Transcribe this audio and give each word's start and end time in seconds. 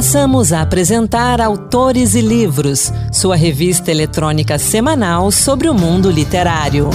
Passamos 0.00 0.50
a 0.50 0.62
apresentar 0.62 1.42
Autores 1.42 2.14
e 2.14 2.22
Livros, 2.22 2.90
sua 3.12 3.36
revista 3.36 3.90
eletrônica 3.90 4.58
semanal 4.58 5.30
sobre 5.30 5.68
o 5.68 5.74
mundo 5.74 6.10
literário. 6.10 6.88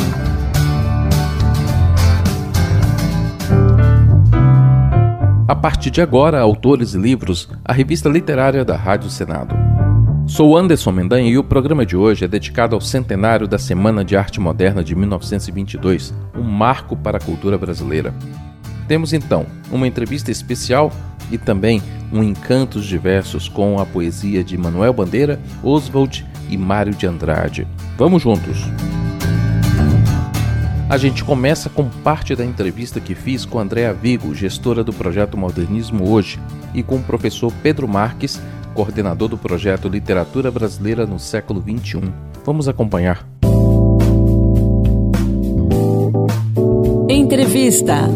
A 5.47 5.55
partir 5.55 5.91
de 5.91 6.01
agora, 6.01 6.41
Autores 6.41 6.95
e 6.95 6.97
Livros, 6.97 7.47
a 7.63 7.71
revista 7.71 8.09
literária 8.09 8.65
da 8.65 8.75
Rádio 8.75 9.11
Senado. 9.11 9.55
Sou 10.25 10.57
Anderson 10.57 10.91
Mendanha 10.91 11.29
e 11.29 11.37
o 11.37 11.43
programa 11.43 11.85
de 11.85 11.95
hoje 11.95 12.25
é 12.25 12.27
dedicado 12.27 12.73
ao 12.73 12.81
centenário 12.81 13.47
da 13.47 13.59
Semana 13.59 14.03
de 14.03 14.17
Arte 14.17 14.39
Moderna 14.39 14.83
de 14.83 14.95
1922, 14.95 16.11
um 16.35 16.41
marco 16.41 16.97
para 16.97 17.19
a 17.19 17.21
cultura 17.21 17.55
brasileira. 17.55 18.11
Temos 18.87 19.13
então 19.13 19.45
uma 19.71 19.87
entrevista 19.87 20.31
especial 20.31 20.91
e 21.31 21.37
também 21.37 21.81
um 22.11 22.23
Encantos 22.23 22.85
Diversos 22.85 23.49
com 23.49 23.79
a 23.79 23.85
poesia 23.85 24.43
de 24.43 24.57
Manuel 24.57 24.93
Bandeira, 24.93 25.39
Oswald 25.63 26.25
e 26.49 26.57
Mário 26.57 26.93
de 26.93 27.07
Andrade. 27.07 27.67
Vamos 27.97 28.21
juntos! 28.21 28.65
A 30.87 30.97
gente 30.97 31.23
começa 31.23 31.67
com 31.67 31.89
parte 31.89 32.35
da 32.35 32.45
entrevista 32.45 32.99
que 32.99 33.15
fiz 33.15 33.43
com 33.43 33.59
Andréa 33.59 33.91
Vigo, 33.91 34.35
gestora 34.35 34.83
do 34.83 34.93
projeto 34.93 35.35
Modernismo 35.35 36.07
Hoje, 36.07 36.39
e 36.75 36.83
com 36.83 36.97
o 36.97 37.03
professor 37.03 37.51
Pedro 37.63 37.87
Marques, 37.87 38.39
coordenador 38.75 39.29
do 39.29 39.37
projeto 39.37 39.89
Literatura 39.89 40.51
Brasileira 40.51 41.07
no 41.07 41.17
Século 41.17 41.61
XXI. 41.61 42.13
Vamos 42.45 42.67
acompanhar. 42.67 43.27
Entrevista. 47.09 48.07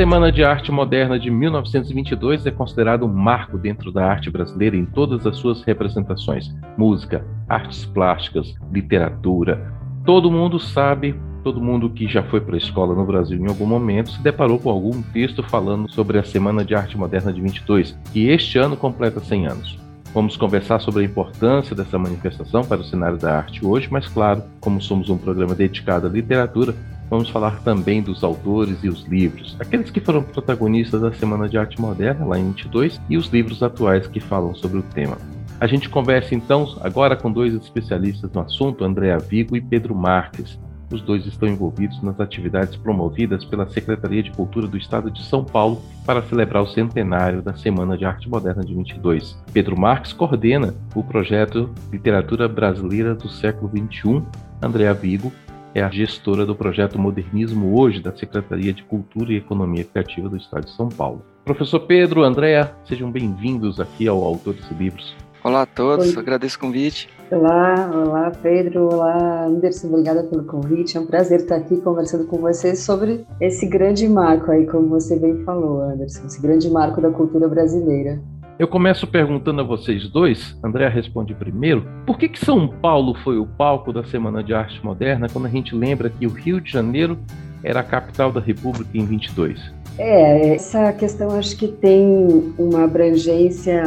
Semana 0.00 0.32
de 0.32 0.42
Arte 0.42 0.72
Moderna 0.72 1.20
de 1.20 1.30
1922 1.30 2.46
é 2.46 2.50
considerado 2.50 3.04
um 3.04 3.12
marco 3.12 3.58
dentro 3.58 3.92
da 3.92 4.06
arte 4.06 4.30
brasileira 4.30 4.74
em 4.74 4.86
todas 4.86 5.26
as 5.26 5.36
suas 5.36 5.62
representações: 5.62 6.56
música, 6.74 7.22
artes 7.46 7.84
plásticas, 7.84 8.54
literatura. 8.72 9.70
Todo 10.06 10.30
mundo 10.30 10.58
sabe, 10.58 11.14
todo 11.44 11.60
mundo 11.60 11.90
que 11.90 12.08
já 12.08 12.22
foi 12.22 12.40
para 12.40 12.54
a 12.54 12.58
escola 12.58 12.94
no 12.94 13.04
Brasil 13.04 13.38
em 13.38 13.46
algum 13.46 13.66
momento 13.66 14.12
se 14.12 14.22
deparou 14.22 14.58
com 14.58 14.70
algum 14.70 15.02
texto 15.02 15.42
falando 15.42 15.86
sobre 15.92 16.18
a 16.18 16.24
Semana 16.24 16.64
de 16.64 16.74
Arte 16.74 16.96
Moderna 16.96 17.30
de 17.30 17.42
22, 17.42 17.94
que 18.10 18.26
este 18.28 18.56
ano 18.56 18.78
completa 18.78 19.20
100 19.20 19.48
anos. 19.48 19.78
Vamos 20.14 20.34
conversar 20.34 20.80
sobre 20.80 21.02
a 21.02 21.06
importância 21.06 21.76
dessa 21.76 21.98
manifestação 21.98 22.64
para 22.64 22.80
o 22.80 22.84
cenário 22.84 23.18
da 23.18 23.36
arte 23.36 23.66
hoje, 23.66 23.86
mas 23.90 24.08
claro, 24.08 24.42
como 24.60 24.80
somos 24.80 25.10
um 25.10 25.18
programa 25.18 25.54
dedicado 25.54 26.06
à 26.06 26.10
literatura, 26.10 26.74
vamos 27.10 27.28
falar 27.28 27.60
também 27.62 28.00
dos 28.00 28.22
autores 28.22 28.78
e 28.84 28.88
os 28.88 29.04
livros, 29.04 29.56
aqueles 29.58 29.90
que 29.90 30.00
foram 30.00 30.22
protagonistas 30.22 31.00
da 31.00 31.12
Semana 31.12 31.48
de 31.48 31.58
Arte 31.58 31.80
Moderna, 31.80 32.24
lá 32.24 32.38
em 32.38 32.46
22, 32.46 33.00
e 33.10 33.16
os 33.16 33.26
livros 33.26 33.62
atuais 33.62 34.06
que 34.06 34.20
falam 34.20 34.54
sobre 34.54 34.78
o 34.78 34.82
tema. 34.82 35.18
A 35.58 35.66
gente 35.66 35.90
conversa 35.90 36.34
então 36.34 36.78
agora 36.80 37.16
com 37.16 37.30
dois 37.30 37.52
especialistas 37.52 38.30
no 38.32 38.40
assunto, 38.40 38.84
Andréa 38.84 39.18
Vigo 39.18 39.56
e 39.56 39.60
Pedro 39.60 39.94
Marques. 39.94 40.58
Os 40.90 41.02
dois 41.02 41.26
estão 41.26 41.48
envolvidos 41.48 42.02
nas 42.02 42.18
atividades 42.18 42.76
promovidas 42.76 43.44
pela 43.44 43.68
Secretaria 43.68 44.22
de 44.22 44.30
Cultura 44.32 44.66
do 44.66 44.76
Estado 44.76 45.10
de 45.10 45.22
São 45.24 45.44
Paulo 45.44 45.80
para 46.04 46.22
celebrar 46.22 46.62
o 46.62 46.66
centenário 46.66 47.42
da 47.42 47.54
Semana 47.54 47.96
de 47.96 48.04
Arte 48.04 48.28
Moderna 48.28 48.64
de 48.64 48.74
22. 48.74 49.38
Pedro 49.52 49.78
Marques 49.78 50.12
coordena 50.12 50.74
o 50.94 51.04
projeto 51.04 51.70
Literatura 51.92 52.48
Brasileira 52.48 53.14
do 53.14 53.28
Século 53.28 53.70
XXI. 53.70 54.22
Andréa 54.62 54.92
Vigo 54.92 55.30
é 55.74 55.82
a 55.82 55.88
gestora 55.88 56.44
do 56.44 56.54
projeto 56.54 56.98
Modernismo 56.98 57.78
Hoje 57.78 58.00
da 58.00 58.14
Secretaria 58.14 58.72
de 58.72 58.82
Cultura 58.82 59.32
e 59.32 59.36
Economia 59.36 59.84
Criativa 59.84 60.28
do 60.28 60.36
Estado 60.36 60.64
de 60.64 60.72
São 60.72 60.88
Paulo. 60.88 61.22
Professor 61.44 61.80
Pedro, 61.80 62.22
Andréa, 62.22 62.72
sejam 62.84 63.10
bem-vindos 63.10 63.80
aqui 63.80 64.08
ao 64.08 64.22
Autores 64.22 64.64
e 64.70 64.74
Livros. 64.74 65.14
Olá 65.42 65.62
a 65.62 65.66
todos, 65.66 66.14
Oi. 66.14 66.20
agradeço 66.20 66.58
o 66.58 66.60
convite. 66.60 67.08
Olá, 67.30 67.90
olá 67.94 68.30
Pedro, 68.42 68.92
olá 68.92 69.46
Anderson, 69.46 69.88
obrigada 69.88 70.24
pelo 70.24 70.44
convite. 70.44 70.98
É 70.98 71.00
um 71.00 71.06
prazer 71.06 71.40
estar 71.40 71.56
aqui 71.56 71.80
conversando 71.80 72.26
com 72.26 72.38
vocês 72.38 72.80
sobre 72.80 73.24
esse 73.40 73.66
grande 73.66 74.06
marco 74.08 74.50
aí, 74.50 74.66
como 74.66 74.88
você 74.88 75.18
bem 75.18 75.42
falou, 75.44 75.80
Anderson, 75.80 76.26
esse 76.26 76.42
grande 76.42 76.68
marco 76.68 77.00
da 77.00 77.10
cultura 77.10 77.48
brasileira. 77.48 78.20
Eu 78.60 78.68
começo 78.68 79.06
perguntando 79.06 79.62
a 79.62 79.64
vocês 79.64 80.06
dois, 80.06 80.54
André 80.62 80.86
responde 80.86 81.32
primeiro, 81.32 81.82
por 82.04 82.18
que, 82.18 82.28
que 82.28 82.38
São 82.38 82.68
Paulo 82.68 83.14
foi 83.14 83.38
o 83.38 83.46
palco 83.46 83.90
da 83.90 84.04
Semana 84.04 84.44
de 84.44 84.52
Arte 84.52 84.84
Moderna 84.84 85.28
quando 85.32 85.46
a 85.46 85.48
gente 85.48 85.74
lembra 85.74 86.10
que 86.10 86.26
o 86.26 86.30
Rio 86.30 86.60
de 86.60 86.70
Janeiro 86.70 87.18
era 87.64 87.80
a 87.80 87.82
capital 87.82 88.30
da 88.30 88.38
República 88.38 88.90
em 88.92 89.06
22? 89.06 89.80
É, 89.98 90.54
essa 90.54 90.92
questão 90.92 91.30
acho 91.32 91.56
que 91.56 91.68
tem 91.68 92.52
uma 92.58 92.84
abrangência 92.84 93.82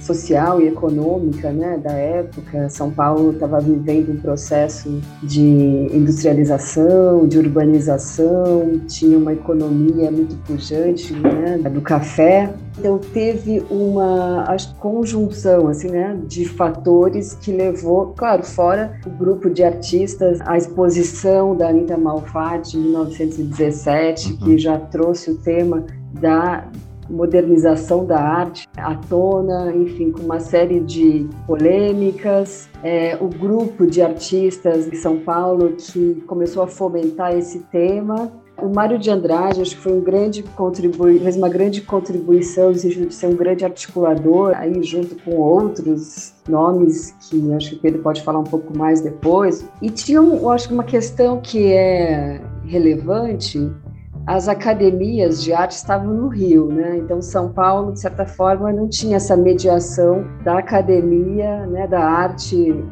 social 0.00 0.60
e 0.60 0.68
econômica 0.68 1.50
né, 1.50 1.76
da 1.76 1.92
época. 1.92 2.68
São 2.68 2.90
Paulo 2.90 3.32
estava 3.32 3.60
vivendo 3.60 4.12
um 4.12 4.16
processo 4.16 5.00
de 5.22 5.40
industrialização, 5.92 7.26
de 7.26 7.38
urbanização, 7.38 8.80
tinha 8.88 9.18
uma 9.18 9.32
economia 9.32 10.10
muito 10.10 10.36
pujante 10.46 11.12
né, 11.12 11.58
do 11.68 11.80
café. 11.80 12.52
Então 12.78 12.98
teve 12.98 13.64
uma 13.70 14.44
acho, 14.48 14.74
conjunção 14.76 15.68
assim, 15.68 15.90
né, 15.90 16.18
de 16.26 16.46
fatores 16.46 17.34
que 17.34 17.50
levou, 17.50 18.12
claro, 18.16 18.42
fora 18.42 18.98
o 19.06 19.10
grupo 19.10 19.48
de 19.48 19.62
artistas, 19.64 20.40
a 20.42 20.56
exposição 20.56 21.56
da 21.56 21.68
Anita 21.68 21.96
Malfatti 21.96 22.76
em 22.76 22.82
1917, 22.82 24.32
uhum. 24.32 24.38
que 24.38 24.58
já 24.58 24.78
trouxe 24.78 25.30
o 25.30 25.36
tema 25.36 25.84
da 26.20 26.68
modernização 27.08 28.04
da 28.04 28.18
arte 28.18 28.66
à 28.76 28.94
tona, 28.94 29.72
enfim, 29.74 30.10
com 30.10 30.22
uma 30.22 30.40
série 30.40 30.80
de 30.80 31.28
polêmicas. 31.46 32.68
É, 32.82 33.16
o 33.20 33.28
grupo 33.28 33.86
de 33.86 34.02
artistas 34.02 34.90
de 34.90 34.96
São 34.96 35.18
Paulo 35.18 35.74
que 35.76 36.22
começou 36.26 36.62
a 36.62 36.66
fomentar 36.66 37.36
esse 37.36 37.60
tema 37.70 38.32
o 38.62 38.68
Mário 38.68 38.98
de 38.98 39.10
Andrade, 39.10 39.60
acho 39.60 39.76
que 39.76 39.82
foi 39.82 39.92
um 39.92 40.00
grande 40.00 40.42
contribui, 40.42 41.18
fez 41.18 41.36
uma 41.36 41.48
grande 41.48 41.82
contribuição 41.82 42.70
no 42.70 42.74
sentido 42.74 43.06
de 43.06 43.14
ser 43.14 43.26
um 43.26 43.36
grande 43.36 43.64
articulador, 43.64 44.54
aí 44.56 44.82
junto 44.82 45.14
com 45.22 45.32
outros 45.36 46.32
nomes 46.48 47.14
que 47.28 47.52
acho 47.52 47.70
que 47.70 47.76
o 47.76 47.78
Pedro 47.80 48.02
pode 48.02 48.22
falar 48.22 48.38
um 48.38 48.44
pouco 48.44 48.76
mais 48.76 49.00
depois. 49.00 49.64
E 49.82 49.90
tinha, 49.90 50.18
eu 50.18 50.50
acho 50.50 50.68
que 50.68 50.74
uma 50.74 50.84
questão 50.84 51.40
que 51.40 51.72
é 51.72 52.40
relevante, 52.64 53.70
as 54.26 54.48
academias 54.48 55.42
de 55.42 55.52
arte 55.52 55.72
estavam 55.72 56.12
no 56.12 56.28
Rio, 56.28 56.66
né? 56.66 56.96
Então 56.96 57.20
São 57.22 57.52
Paulo, 57.52 57.92
de 57.92 58.00
certa 58.00 58.26
forma, 58.26 58.72
não 58.72 58.88
tinha 58.88 59.16
essa 59.16 59.36
mediação 59.36 60.26
da 60.42 60.58
academia, 60.58 61.66
né, 61.66 61.86
da 61.86 62.00
arte 62.00 62.72
uh, 62.72 62.84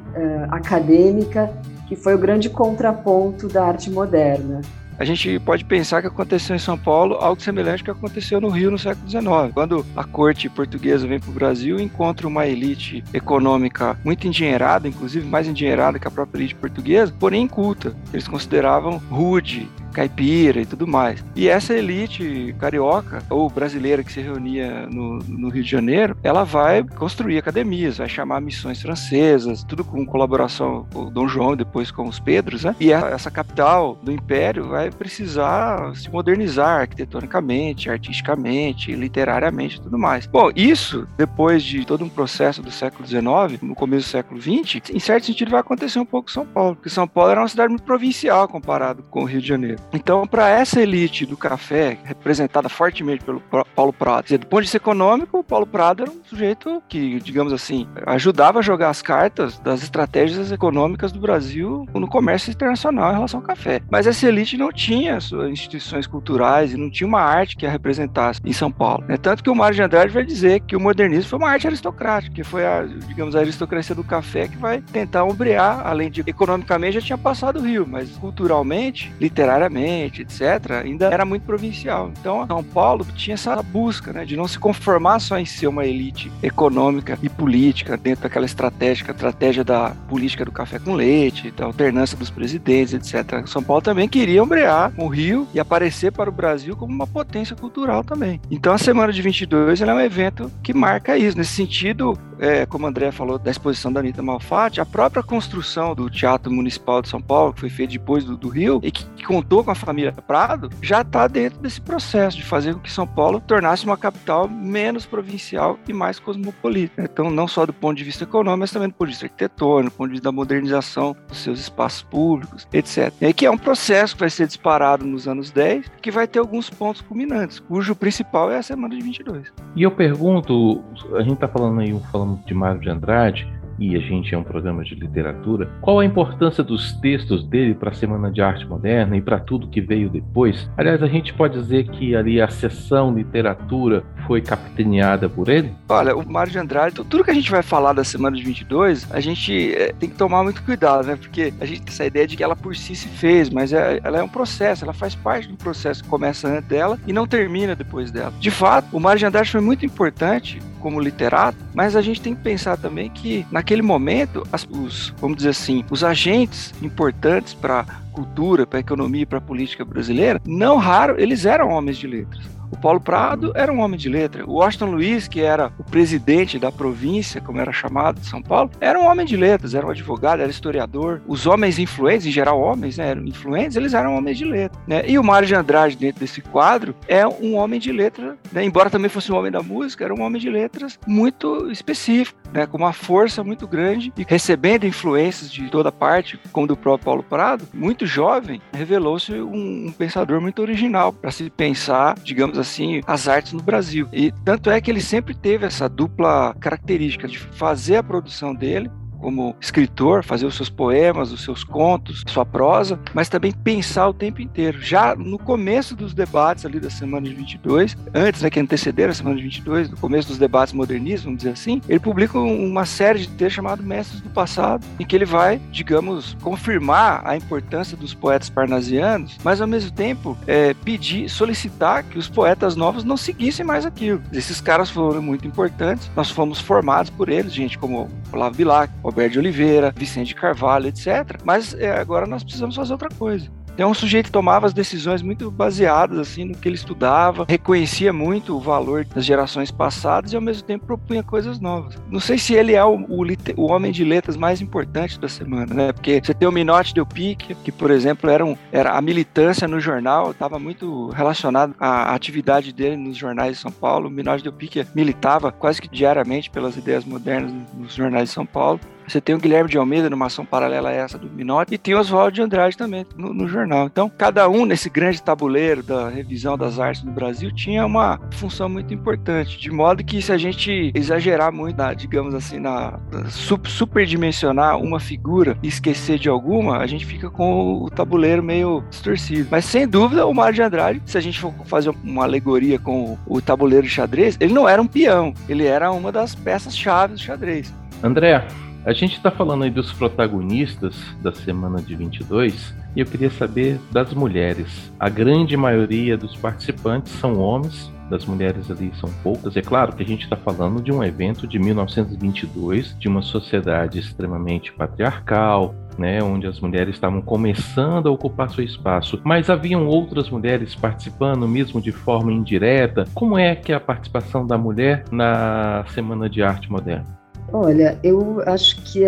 acadêmica, 0.51 1.51
que 1.89 1.97
foi 1.97 2.15
o 2.15 2.19
grande 2.19 2.49
contraponto 2.49 3.49
da 3.49 3.65
arte 3.65 3.91
moderna 3.91 4.61
a 4.99 5.05
gente 5.05 5.39
pode 5.41 5.65
pensar 5.65 6.01
que 6.01 6.07
aconteceu 6.07 6.55
em 6.55 6.59
São 6.59 6.79
Paulo 6.79 7.17
algo 7.17 7.41
semelhante 7.41 7.81
ao 7.81 7.85
que 7.85 7.91
aconteceu 7.91 8.41
no 8.41 8.49
Rio 8.49 8.71
no 8.71 8.79
século 8.79 9.09
XIX, 9.09 9.53
quando 9.53 9.85
a 9.97 10.05
corte 10.05 10.49
portuguesa 10.49 11.07
vem 11.07 11.19
para 11.19 11.31
o 11.31 11.33
Brasil 11.33 11.79
e 11.79 11.83
encontra 11.83 12.29
uma 12.29 12.47
elite 12.47 13.03
econômica 13.13 13.99
muito 14.05 14.27
endinheirada, 14.27 14.89
inclusive 14.89 15.27
mais 15.27 15.49
endinheirada 15.49 15.99
que 15.99 16.07
a 16.07 16.11
própria 16.11 16.39
elite 16.39 16.55
portuguesa, 16.55 17.13
porém 17.19 17.43
inculta. 17.43 17.95
Eles 18.13 18.29
consideravam 18.29 18.99
rude, 19.11 19.69
caipira 19.95 20.61
e 20.61 20.67
tudo 20.67 20.87
mais. 20.87 21.25
E 21.35 21.49
essa 21.49 21.73
elite 21.73 22.55
carioca 22.59 23.23
ou 23.31 23.49
brasileira 23.49 24.03
que 24.03 24.13
se 24.13 24.21
reunia 24.21 24.87
no, 24.91 25.19
no, 25.21 25.49
Rio 25.49 25.63
de 25.63 25.71
Janeiro, 25.71 26.17
ela 26.23 26.45
vai 26.45 26.83
construir 26.83 27.39
academias, 27.39 27.99
vai 27.99 28.09
chamar 28.09 28.41
missões 28.41 28.83
francesas, 28.83 29.63
tudo 29.63 29.85
com 29.85 30.05
colaboração 30.05 30.87
com 30.93 31.11
Dom 31.11 31.29
João 31.29 31.57
depois 31.57 31.91
com 31.91 32.09
os 32.09 32.19
Pedros, 32.19 32.65
né? 32.65 32.75
E 32.81 32.93
essa 32.93 33.31
capital 33.31 33.97
do 34.03 34.11
império 34.11 34.69
vai 34.69 34.91
precisar 34.91 35.95
se 35.95 36.11
modernizar 36.11 36.81
arquitetonicamente, 36.81 37.89
artisticamente, 37.89 38.93
literariamente 38.93 39.77
e 39.77 39.81
tudo 39.81 39.99
mais. 39.99 40.27
Bom, 40.27 40.51
isso, 40.57 41.07
depois 41.17 41.63
de 41.63 41.85
todo 41.85 42.05
um 42.05 42.09
processo 42.09 42.63
do 42.63 42.71
século 42.71 43.07
XIX, 43.07 43.63
no 43.63 43.75
começo 43.75 44.07
do 44.07 44.11
século 44.11 44.41
XX, 44.41 44.91
em 44.93 44.99
certo 44.99 45.27
sentido 45.27 45.51
vai 45.51 45.61
acontecer 45.61 45.99
um 45.99 46.05
pouco 46.05 46.31
em 46.31 46.33
São 46.33 46.47
Paulo, 46.47 46.75
porque 46.75 46.91
São 46.91 47.07
Paulo 47.07 47.31
era 47.31 47.41
uma 47.41 47.49
cidade 47.49 47.69
muito 47.69 47.85
provincial 47.85 48.49
comparado 48.49 49.03
com 49.11 49.23
o 49.23 49.25
Rio 49.25 49.41
de 49.41 49.49
Janeiro. 49.49 49.84
Então, 49.93 50.27
para 50.27 50.49
essa 50.49 50.81
elite 50.81 51.25
do 51.27 51.37
café, 51.37 51.99
representada 52.05 52.69
fortemente 52.69 53.25
pelo 53.25 53.41
Paulo 53.75 53.93
Prado, 53.93 54.27
do 54.39 54.47
ponto 54.47 54.61
de 54.61 54.67
vista 54.67 54.77
econômico, 54.77 55.39
o 55.39 55.45
Paulo 55.45 55.67
Prado 55.67 56.03
era 56.03 56.11
um 56.11 56.25
sujeito 56.25 56.83
que, 56.89 57.21
digamos 57.21 57.53
assim, 57.53 57.87
ajudava 58.07 58.59
a 58.59 58.63
jogar 58.63 58.91
as 58.91 59.03
cartas 59.03 59.59
das 59.59 59.83
estratégias 59.83 60.51
econômicas 60.51 61.13
do 61.13 61.21
Brasil 61.21 61.87
no 61.95 62.09
comércio 62.09 62.51
internacional 62.51 63.11
em 63.11 63.15
relação 63.15 63.41
ao 63.41 63.47
café. 63.47 63.81
Mas 63.91 64.07
essa 64.07 64.27
elite 64.27 64.57
não 64.57 64.73
tinha 64.73 65.21
suas 65.21 65.51
instituições 65.51 66.07
culturais 66.07 66.73
e 66.73 66.77
não 66.77 66.91
tinha 66.91 67.07
uma 67.07 67.21
arte 67.21 67.57
que 67.57 67.67
a 67.67 67.71
representasse 67.71 68.41
em 68.45 68.53
São 68.53 68.71
Paulo. 68.71 69.05
Né? 69.07 69.17
Tanto 69.17 69.43
que 69.43 69.51
o 69.51 69.55
Mário 69.55 69.77
de 69.77 69.83
Andrade 69.83 70.13
vai 70.13 70.25
dizer 70.25 70.61
que 70.61 70.77
o 70.77 70.81
modernismo 70.81 71.31
foi 71.31 71.39
uma 71.39 71.51
arte 71.51 71.67
aristocrática, 71.67 72.35
que 72.35 72.45
foi 72.45 72.67
a, 72.67 72.83
digamos, 72.83 73.37
a 73.37 73.41
aristocracia 73.41 73.95
do 73.95 74.05
café 74.05 74.49
que 74.49 74.57
vai 74.57 74.81
tentar 74.81 75.25
ombrear, 75.25 75.87
além 75.87 76.11
de 76.11 76.23
economicamente 76.27 76.95
já 76.95 77.01
tinha 77.01 77.19
passado 77.19 77.61
o 77.61 77.63
Rio, 77.63 77.87
mas 77.89 78.11
culturalmente, 78.19 79.13
literariamente, 79.21 79.74
politicamente, 79.75 80.23
etc., 80.23 80.71
ainda 80.85 81.07
era 81.07 81.25
muito 81.25 81.43
provincial. 81.43 82.11
Então, 82.19 82.47
São 82.47 82.63
Paulo 82.63 83.05
tinha 83.15 83.35
essa 83.35 83.61
busca 83.63 84.13
né, 84.13 84.25
de 84.25 84.37
não 84.37 84.47
se 84.47 84.59
conformar 84.59 85.19
só 85.19 85.39
em 85.39 85.45
ser 85.45 85.67
uma 85.67 85.85
elite 85.85 86.31
econômica 86.43 87.19
e 87.23 87.29
política 87.29 87.97
dentro 87.97 88.23
daquela 88.23 88.47
estratégia, 88.47 89.11
estratégia 89.11 89.65
da 89.65 89.91
política 90.09 90.45
do 90.45 90.53
café 90.53 90.79
com 90.79 90.95
leite, 90.95 91.51
da 91.51 91.65
alternância 91.65 92.17
dos 92.17 92.31
presidentes, 92.31 92.95
etc. 92.95 93.47
São 93.47 93.63
Paulo 93.63 93.83
também 93.83 94.09
queria 94.09 94.43
ombrear 94.43 94.93
o 94.97 95.09
Rio 95.09 95.49
e 95.53 95.59
aparecer 95.59 96.13
para 96.13 96.31
o 96.31 96.33
Brasil 96.33 96.77
como 96.77 96.93
uma 96.93 97.07
potência 97.07 97.57
cultural 97.57 98.05
também. 98.05 98.41
Então, 98.51 98.73
a 98.73 98.79
Semana 98.79 99.13
de 99.13 99.23
22 99.23 99.81
é 99.81 99.93
um 99.93 100.01
evento 100.01 100.51
que 100.63 100.75
marca 100.75 101.17
isso. 101.17 101.37
Nesse 101.37 101.53
sentido, 101.53 102.19
é, 102.39 102.67
como 102.67 102.85
o 102.85 102.89
André 102.89 103.11
falou 103.11 103.39
da 103.39 103.51
exposição 103.51 103.93
da 103.93 104.01
Anitta 104.01 104.23
Malfatti, 104.23 104.81
a 104.81 104.85
própria 104.85 105.23
construção 105.23 105.95
do 105.95 106.11
Teatro 106.11 106.53
Municipal 106.53 107.01
de 107.01 107.09
São 107.09 107.21
Paulo, 107.21 107.53
que 107.53 107.61
foi 107.61 107.71
feito 107.71 107.93
depois 107.93 108.25
do, 108.25 108.37
do 108.37 108.49
Rio, 108.49 108.81
e 108.83 108.91
que, 108.91 109.05
que, 109.17 109.25
contou 109.25 109.64
com 109.65 109.71
a 109.71 109.75
família 109.75 110.13
Prado, 110.13 110.71
já 110.81 111.01
está 111.01 111.27
dentro 111.27 111.59
desse 111.61 111.81
processo 111.81 112.37
de 112.37 112.45
fazer 112.45 112.75
com 112.75 112.81
que 112.81 112.93
São 112.93 113.07
Paulo 113.07 113.41
tornasse 113.41 113.85
uma 113.85 113.97
capital 113.97 114.49
menos 114.49 115.07
provincial 115.07 115.79
e 115.89 115.93
mais 115.93 116.19
cosmopolita. 116.19 117.03
Então, 117.03 117.31
não 117.31 117.49
só 117.49 117.67
do 117.67 117.73
ponto 117.73 117.97
de 117.97 118.05
vista 118.05 118.25
econômico, 118.25 118.61
mas 118.61 118.71
também 118.71 118.89
do 118.89 118.95
ponto 118.95 119.09
de 119.09 119.13
vista 119.13 119.27
arquitetônico, 119.27 119.91
do 119.91 119.97
ponto 119.97 120.09
de 120.09 120.13
vista 120.13 120.25
da 120.25 120.33
modernização 120.33 121.17
dos 121.29 121.39
seus 121.39 121.61
espaços 121.61 122.03
públicos, 122.03 122.69
etc. 122.73 123.13
E 123.21 123.33
que 123.33 123.47
é 123.47 123.51
um 123.51 123.59
processo 123.59 124.15
que 124.15 124.21
vai 124.21 124.31
ser 124.31 124.47
disparado 124.47 125.05
nos 125.05 125.27
anos 125.27 125.51
10, 125.51 125.91
que 126.01 126.11
vai 126.11 126.27
ter 126.27 126.39
alguns 126.39 126.71
pontos 126.71 127.01
culminantes, 127.01 127.59
cujo 127.59 127.95
principal 127.95 128.51
é 128.51 128.59
a 128.59 128.63
semana 128.63 128.95
de 128.95 129.03
22. 129.03 129.53
E 129.77 129.83
eu 129.83 129.91
pergunto, 129.91 130.83
a 131.15 131.23
gente 131.23 131.35
está 131.35 131.49
falando 131.49 131.81
aí, 131.81 131.99
falando 132.13 132.45
de 132.45 132.55
Mário 132.55 132.81
de 132.81 132.91
Andrade, 132.91 133.64
e 133.79 133.97
a 133.97 134.01
gente 134.01 134.35
é 134.35 134.39
um 134.39 134.43
programa 134.43 134.85
de 134.85 134.95
literatura, 134.95 135.71
qual 135.81 136.01
a 136.01 136.05
importância 136.05 136.63
dos 136.63 136.93
textos 137.01 137.45
dele 137.45 137.75
para 137.75 137.91
a 137.91 137.95
Semana 137.95 138.31
de 138.31 138.41
Arte 138.41 138.67
Moderna 138.67 139.17
e 139.17 139.21
para 139.21 139.41
tudo 139.41 139.69
que 139.69 139.81
veio 139.81 140.09
depois? 140.09 140.71
Aliás, 140.77 141.03
a 141.03 141.07
gente 141.07 141.33
pode 141.35 141.55
dizer 141.55 141.89
que 141.89 142.15
ali 142.15 142.41
a 142.41 142.49
sessão 142.49 143.15
literatura 143.15 144.05
foi 144.27 144.41
capitaneada 144.41 145.29
por 145.29 145.49
ele? 145.49 145.73
Olha, 145.89 146.17
o 146.17 146.31
Mário 146.31 146.53
de 146.53 146.59
Andrade, 146.59 146.95
tudo 146.95 147.25
que 147.25 147.31
a 147.31 147.35
gente 147.35 147.51
vai 147.51 147.63
falar 147.63 147.93
da 147.93 148.05
Semana 148.05 148.37
de 148.37 148.43
22, 148.43 149.07
a 149.11 149.21
gente 149.21 149.75
é, 149.75 149.93
tem 149.93 150.09
que 150.09 150.17
tomar 150.17 150.43
muito 150.43 150.63
cuidado, 150.63 151.07
né? 151.07 151.17
Porque 151.17 151.53
a 151.61 151.67
gente 151.67 151.83
tem 151.83 151.93
essa 151.93 152.05
ideia 152.05 152.27
de 152.27 152.37
que 152.37 152.43
ela 152.43 152.57
por 152.57 152.75
si 152.77 152.95
se 152.95 153.09
fez, 153.09 153.51
mas 153.51 153.73
é, 153.73 154.01
ela 154.03 154.19
é 154.19 154.23
um 154.23 154.29
processo, 154.29 154.85
ela 154.85 154.93
faz 154.93 155.15
parte 155.15 155.49
do 155.49 155.57
processo 155.57 156.03
que 156.03 156.09
começa 156.09 156.49
antes 156.49 156.69
dela 156.69 156.99
e 157.07 157.13
não 157.13 157.27
termina 157.27 157.75
depois 157.75 158.11
dela. 158.11 158.33
De 158.39 158.51
fato, 158.51 158.89
o 158.93 159.01
Mário 159.01 159.19
de 159.19 159.27
Andrade 159.27 159.51
foi 159.51 159.61
muito 159.61 159.85
importante 159.85 160.61
como 160.81 161.01
literato, 161.01 161.57
mas 161.75 161.97
a 161.97 162.03
gente 162.03 162.21
tem 162.21 162.35
que 162.35 162.43
pensar 162.43 162.77
também 162.77 163.09
que 163.09 163.47
naquele 163.51 163.81
momento, 163.81 164.47
as, 164.53 164.67
os, 164.71 165.15
vamos 165.19 165.39
dizer 165.39 165.51
assim, 165.51 165.83
os 165.91 166.05
agentes 166.05 166.75
importantes 166.83 167.55
para 167.55 167.87
cultura, 168.13 168.67
para 168.67 168.81
economia 168.81 169.23
e 169.23 169.27
para 169.27 169.41
política 169.41 169.85
brasileira, 169.85 170.41
não 170.47 170.77
raro, 170.77 171.19
eles 171.19 171.47
eram 171.47 171.71
homens 171.71 171.97
de 171.97 172.07
letras. 172.07 172.54
O 172.75 172.77
Paulo 172.77 173.01
Prado 173.01 173.53
era 173.55 173.73
um 173.73 173.79
homem 173.79 173.97
de 173.97 174.09
letra. 174.09 174.45
O 174.45 174.55
Washington 174.55 174.87
Luiz, 174.87 175.29
que 175.29 175.41
era 175.41 175.73
o 175.79 175.85
presidente 175.85 176.59
da 176.59 176.73
província, 176.73 177.41
como 177.41 177.61
era 177.61 177.73
chamado, 177.73 178.21
de 178.21 178.27
São 178.27 178.43
Paulo, 178.43 178.69
era 178.81 178.99
um 178.99 179.07
homem 179.07 179.25
de 179.25 179.37
letras, 179.37 179.75
era 179.75 179.87
um 179.87 179.91
advogado, 179.91 180.41
era 180.41 180.51
historiador. 180.51 181.23
Os 181.25 181.47
homens 181.47 181.79
influentes, 181.79 182.27
em 182.27 182.33
geral 182.33 182.61
homens, 182.61 182.99
né, 182.99 183.11
eram 183.11 183.25
influentes, 183.25 183.77
eles 183.77 183.95
eram 183.95 184.17
homens 184.17 184.37
de 184.37 184.45
letra. 184.45 184.77
Né? 184.89 185.09
E 185.09 185.17
o 185.17 185.23
Mário 185.23 185.47
de 185.47 185.55
Andrade, 185.55 185.97
dentro 185.97 186.19
desse 186.19 186.43
quadro, 186.43 186.97
é 187.07 187.25
um 187.25 187.55
homem 187.55 187.79
de 187.79 187.93
letra, 187.93 188.37
né? 188.51 188.65
embora 188.65 188.91
também 188.91 189.09
fosse 189.09 189.31
um 189.31 189.37
homem 189.37 189.53
da 189.53 189.63
música, 189.63 190.05
era 190.05 190.13
um 190.13 190.23
homem 190.23 190.41
de 190.41 190.51
letras 190.51 190.99
muito 191.07 191.71
específico, 191.71 192.37
né? 192.53 192.67
com 192.67 192.77
uma 192.77 192.93
força 192.93 193.45
muito 193.45 193.69
grande 193.69 194.13
e 194.19 194.27
recebendo 194.27 194.85
influências 194.85 195.49
de 195.49 195.71
toda 195.71 195.93
parte, 195.93 196.41
como 196.51 196.67
do 196.67 196.77
próprio 196.77 197.05
Paulo 197.05 197.23
Prado, 197.23 197.69
muito 197.73 198.05
jovem, 198.05 198.61
revelou-se 198.73 199.33
um, 199.33 199.87
um 199.87 199.93
pensador 199.93 200.41
muito 200.41 200.61
original 200.61 201.13
para 201.13 201.31
se 201.31 201.49
pensar, 201.49 202.19
digamos 202.19 202.59
assim, 202.59 202.64
as 203.07 203.29
artes 203.29 203.53
no 203.53 203.63
Brasil. 203.63 204.09
E 204.13 204.33
tanto 204.45 204.71
é 204.71 204.81
que 204.81 204.91
ele 204.91 205.01
sempre 205.01 205.35
teve 205.35 205.67
essa 205.67 205.89
dupla 205.89 206.55
característica 206.61 207.29
de 207.29 207.39
fazer 207.39 207.97
a 207.97 208.03
produção 208.03 208.55
dele 208.55 208.91
como 209.25 209.57
escritor, 209.59 210.23
fazer 210.23 210.45
os 210.45 210.55
seus 210.55 210.69
poemas, 210.69 211.33
os 211.33 211.43
seus 211.43 211.65
contos, 211.65 212.23
sua 212.27 212.45
prosa, 212.45 213.01
mas 213.15 213.27
também 213.27 213.53
pensar 213.53 214.07
o 214.07 214.13
tempo 214.13 214.43
inteiro. 214.43 214.83
Já 214.83 215.17
no 215.17 215.39
começo 215.39 215.97
dos 215.97 216.13
debates 216.13 216.67
ali 216.67 216.79
da 216.79 216.91
semana 216.91 217.27
de 217.27 217.35
22, 217.35 217.97
antes, 218.15 218.43
né, 218.43 218.51
que 218.51 218.61
antecederam 218.61 219.13
a 219.13 219.15
semana 219.15 219.37
de 219.37 219.43
22, 219.43 219.89
no 219.89 219.97
começo 219.97 220.29
dos 220.29 220.37
debates 220.37 220.75
modernistas, 220.75 221.25
vamos 221.25 221.39
dizer 221.39 221.53
assim, 221.53 221.81
ele 221.89 221.99
publica 221.99 222.39
uma 222.39 222.85
série 222.85 223.21
de 223.21 223.29
textos 223.29 223.55
chamado 223.55 223.83
Mestres 223.83 224.21
do 224.21 224.29
Passado, 224.29 224.85
em 225.01 225.07
que 225.07 225.17
ele 225.17 225.25
vai, 225.25 225.59
digamos, 225.73 226.37
confirmar 226.43 227.23
a 227.25 227.35
importância 227.35 227.97
dos 227.97 228.13
poetas 228.13 228.51
parnasianos, 228.51 229.39
mas 229.43 229.59
ao 229.59 229.67
mesmo 229.67 229.91
tempo 229.91 230.37
é, 230.47 230.75
pedir, 230.75 231.31
solicitar 231.31 232.05
que 232.05 232.19
os 232.19 232.29
poetas 232.29 232.77
novos 232.77 233.05
não 233.05 233.17
seguissem 233.17 233.65
mais 233.65 233.87
aquilo. 233.87 234.21
Esses 234.35 234.61
caras 234.61 234.91
foram 234.91 235.23
muito 235.23 235.49
importantes, 235.49 236.11
nós 236.15 236.31
fomos 236.31 236.61
formados 236.61 237.09
por 237.09 237.31
eles, 237.31 237.55
gente 237.55 237.79
como 237.79 238.11
Olavo 238.31 238.57
Bilac, 238.57 238.93
Roberto 239.15 239.33
de 239.35 239.39
Oliveira, 239.39 239.95
Vicente 239.97 240.35
Carvalho, 240.35 240.89
etc. 240.89 241.39
Mas 241.45 241.73
é, 241.75 241.97
agora 241.97 242.27
nós 242.27 242.43
precisamos 242.43 242.75
fazer 242.75 242.93
outra 242.93 243.09
coisa. 243.09 243.49
É 243.77 243.85
um 243.85 243.95
sujeito 243.95 244.31
tomava 244.31 244.67
as 244.67 244.73
decisões 244.73 245.21
muito 245.21 245.51
baseadas 245.51 246.17
assim 246.17 246.45
no 246.45 246.55
que 246.55 246.69
ele 246.69 246.77
estudava, 246.77 247.45
reconhecia 247.49 248.13
muito 248.13 248.57
o 248.57 248.61
valor 248.61 249.05
das 249.05 249.25
gerações 249.25 249.73
passadas 249.73 250.33
e 250.33 250.37
ao 250.37 250.43
mesmo 250.43 250.63
tempo 250.63 250.87
propunha 250.87 251.25
coisas 251.25 251.59
novas. 251.59 252.01
Não 252.09 252.21
sei 252.21 252.39
se 252.39 252.55
ele 252.55 252.75
é 252.75 252.85
o, 252.85 252.95
o, 252.95 253.25
o 253.57 253.73
homem 253.73 253.91
de 253.91 254.05
letras 254.05 254.37
mais 254.37 254.61
importante 254.61 255.19
da 255.19 255.29
semana, 255.29 255.75
né? 255.75 255.93
Porque 255.93 256.21
você 256.23 256.33
tem 256.33 256.47
o 256.47 256.53
Minotti 256.53 256.95
Del 256.95 257.05
Pique, 257.05 257.53
que 257.53 257.73
por 257.73 257.91
exemplo 257.91 258.31
era, 258.31 258.45
um, 258.45 258.57
era 258.71 258.93
a 258.93 259.03
militância 259.03 259.67
no 259.67 259.81
jornal, 259.81 260.31
estava 260.31 260.57
muito 260.57 261.09
relacionado 261.09 261.75
à 261.81 262.15
atividade 262.15 262.73
dele 262.73 262.97
nos 262.97 263.17
jornais 263.17 263.57
de 263.57 263.63
São 263.63 263.73
Paulo. 263.73 264.07
O 264.07 264.11
Minotti 264.11 264.45
Del 264.45 264.53
Pique 264.53 264.87
militava 264.95 265.51
quase 265.51 265.83
que 265.83 265.89
diariamente 265.89 266.49
pelas 266.49 266.77
ideias 266.77 267.05
modernas 267.05 267.53
nos 267.77 267.93
jornais 267.93 268.29
de 268.29 268.35
São 268.35 268.47
Paulo. 268.47 268.79
Você 269.07 269.21
tem 269.21 269.35
o 269.35 269.39
Guilherme 269.39 269.71
de 269.71 269.79
Almeida 269.79 270.09
numa 270.09 270.27
ação 270.27 270.45
paralela 270.45 270.89
a 270.89 270.93
essa 270.93 271.19
do 271.19 271.29
Minotti 271.31 271.75
e 271.75 271.79
tem 271.79 271.95
o 271.95 271.99
Oswaldo 271.99 272.33
de 272.33 272.43
Andrade 272.43 272.77
também 272.77 273.07
no, 273.17 273.33
no, 273.35 273.47
jornal. 273.47 273.87
Então, 273.87 274.11
cada 274.11 274.49
um 274.49 274.65
nesse 274.65 274.89
grande 274.89 275.23
tabuleiro 275.23 275.83
da 275.83 276.09
revisão 276.09 276.57
das 276.57 276.79
artes 276.79 277.03
no 277.03 277.13
Brasil 277.13 277.53
tinha 277.53 277.85
uma 277.85 278.19
função 278.33 278.69
muito 278.69 278.93
importante, 278.93 279.59
de 279.59 279.71
modo 279.71 280.03
que 280.03 280.21
se 280.23 280.33
a 280.33 280.39
gente 280.39 280.91
exagerar 280.95 281.53
muito, 281.53 281.77
na, 281.77 281.93
digamos 281.93 282.35
assim, 282.35 282.59
na, 282.59 282.99
na 283.13 283.29
superdimensionar 283.29 284.79
uma 284.79 284.99
figura 284.99 285.57
e 285.63 285.69
esquecer 285.69 286.19
de 286.19 286.29
alguma, 286.29 286.79
a 286.79 286.87
gente 286.87 287.05
fica 287.05 287.31
com 287.31 287.83
o 287.83 287.91
tabuleiro 287.91 288.43
meio 288.43 288.83
distorcido. 288.91 289.49
Mas 289.51 289.65
sem 289.65 289.87
dúvida, 289.87 290.27
o 290.27 290.35
Mário 290.35 290.55
de 290.55 290.63
Andrade, 290.63 291.03
se 291.05 291.19
a 291.19 291.21
gente 291.21 291.39
for 291.39 291.53
fazer 291.67 291.95
uma 292.03 292.25
alegoria 292.25 292.79
com 292.79 293.19
o, 293.27 293.41
tabuleiro 293.41 293.87
de 293.87 293.93
xadrez, 293.93 294.37
ele 294.41 294.55
não 294.55 294.69
era 294.69 294.81
um 294.81 294.87
peão, 294.87 295.35
ele 295.49 295.67
era 295.67 295.91
uma 295.93 296.11
das 296.11 296.35
peças-chave 296.35 297.15
do 297.15 297.21
xadrez. 297.21 297.73
André, 298.03 298.47
a 298.85 298.93
gente 298.93 299.17
está 299.17 299.31
falando 299.31 299.65
aí 299.65 299.71
dos 299.71 299.93
protagonistas 299.93 300.95
da 301.23 301.33
semana 301.33 301.81
de 301.81 301.97
22 301.97 302.75
e 302.95 303.01
eu 303.01 303.07
queria 303.07 303.31
saber 303.31 303.81
das 303.91 304.13
mulheres. 304.13 304.93
A 305.01 305.09
grande 305.09 305.57
maioria 305.57 306.17
dos 306.17 306.37
participantes 306.37 307.13
são 307.13 307.39
homens, 307.39 307.91
das 308.11 308.27
mulheres 308.27 308.71
ali 308.71 308.93
são 309.01 309.11
poucas. 309.23 309.57
É 309.57 309.63
claro 309.63 309.95
que 309.95 310.03
a 310.03 310.07
gente 310.07 310.25
está 310.25 310.37
falando 310.37 310.83
de 310.83 310.93
um 310.93 311.03
evento 311.03 311.47
de 311.47 311.59
1922, 311.59 312.95
de 312.99 313.09
uma 313.09 313.23
sociedade 313.23 313.99
extremamente 313.99 314.73
patriarcal, 314.73 315.75
né, 315.99 316.23
onde 316.23 316.47
as 316.47 316.61
mulheres 316.61 316.95
estavam 316.95 317.23
começando 317.23 318.09
a 318.09 318.13
ocupar 318.13 318.51
seu 318.51 318.65
espaço, 318.65 319.21
mas 319.25 319.49
haviam 319.49 319.87
outras 319.87 320.29
mulheres 320.29 320.75
participando, 320.75 321.49
mesmo 321.49 321.81
de 321.81 321.93
forma 321.93 322.33
indireta. 322.33 323.05
Como 323.15 323.39
é 323.39 323.55
que 323.55 323.73
é 323.73 323.77
a 323.77 323.81
participação 323.81 324.47
da 324.47 324.59
mulher 324.59 325.05
na 325.11 325.85
Semana 325.89 326.29
de 326.29 326.43
Arte 326.43 326.71
Moderna? 326.71 327.24
Olha, 327.57 327.97
eu 328.03 328.43
acho 328.47 328.83
que 328.83 329.05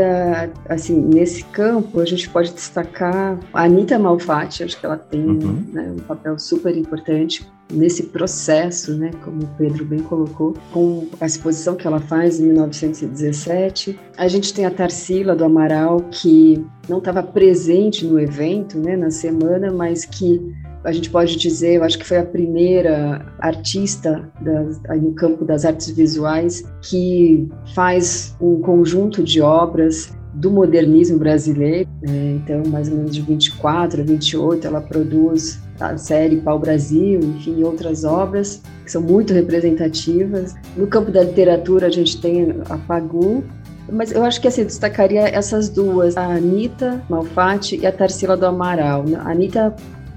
assim 0.69 1.01
nesse 1.01 1.43
campo 1.47 1.99
a 1.99 2.05
gente 2.05 2.31
pode 2.31 2.53
destacar 2.53 3.41
a 3.53 3.65
Anita 3.65 3.99
Malfatti, 3.99 4.63
acho 4.63 4.79
que 4.79 4.87
ela 4.87 4.97
tem 4.97 5.21
uhum. 5.21 5.65
né, 5.73 5.93
um 5.97 5.99
papel 5.99 6.39
super 6.39 6.77
importante 6.77 7.45
nesse 7.73 8.05
processo, 8.05 8.97
né, 8.97 9.11
como 9.25 9.43
o 9.43 9.49
Pedro 9.59 9.85
bem 9.85 9.99
colocou, 9.99 10.55
com 10.73 11.09
a 11.21 11.27
exposição 11.27 11.75
que 11.75 11.89
ela 11.89 11.99
faz 11.99 12.39
em 12.39 12.45
1917. 12.45 13.99
A 14.17 14.29
gente 14.29 14.55
tem 14.55 14.65
a 14.65 14.71
Tarsila 14.71 15.35
do 15.35 15.45
Amaral 15.45 16.03
que 16.13 16.65
não 16.89 16.99
estava 16.99 17.25
presente 17.25 18.07
no 18.07 18.21
evento, 18.21 18.79
né, 18.79 18.97
na 18.97 19.11
semana, 19.11 19.73
mas 19.73 20.05
que 20.05 20.55
a 20.85 20.93
gente 20.93 21.11
pode 21.11 21.37
dizer, 21.37 21.75
eu 21.75 21.85
acho 21.85 21.99
que 21.99 22.07
foi 22.07 22.19
a 22.19 22.25
primeira 22.25 23.25
artista 23.39 24.29
das, 24.41 24.81
no 25.01 25.13
campo 25.13 25.45
das 25.45 25.65
artes 25.65 25.91
visuais 25.91 26.65
que 26.83 27.49
faz 27.75 28.37
um 28.41 28.61
conjunto 28.61 29.23
de 29.23 29.41
obras 29.41 30.17
do 30.35 30.51
modernismo 30.51 31.19
brasileiro. 31.19 31.89
Né? 32.03 32.39
Então, 32.43 32.63
mais 32.71 32.89
ou 32.89 32.97
menos 32.97 33.15
de 33.15 33.23
24 33.23 34.01
a 34.01 34.05
28, 34.05 34.67
ela 34.67 34.81
produz 34.81 35.61
a 35.81 35.97
série 35.97 36.37
Pau 36.37 36.59
Brasil, 36.59 37.21
enfim, 37.21 37.63
outras 37.63 38.05
obras 38.05 38.63
que 38.85 38.93
são 38.93 39.03
muito 39.03 39.33
representativas. 39.33 40.55
No 40.77 40.87
campo 40.87 41.11
da 41.11 41.23
literatura, 41.23 41.87
a 41.87 41.91
gente 41.91 42.21
tem 42.21 42.55
a 42.69 42.79
Pagu, 42.79 43.45
mas 43.91 44.13
eu 44.13 44.25
acho 44.25 44.41
que 44.41 44.49
assim, 44.49 44.65
destacaria 44.65 45.29
essas 45.29 45.69
duas, 45.69 46.17
a 46.17 46.25
Anitta 46.25 47.03
Malfatti 47.09 47.77
e 47.77 47.87
a 47.87 47.93
Tarsila 47.93 48.37
do 48.37 48.47
Amaral. 48.47 49.05
A 49.19 49.31
Anitta 49.31 49.75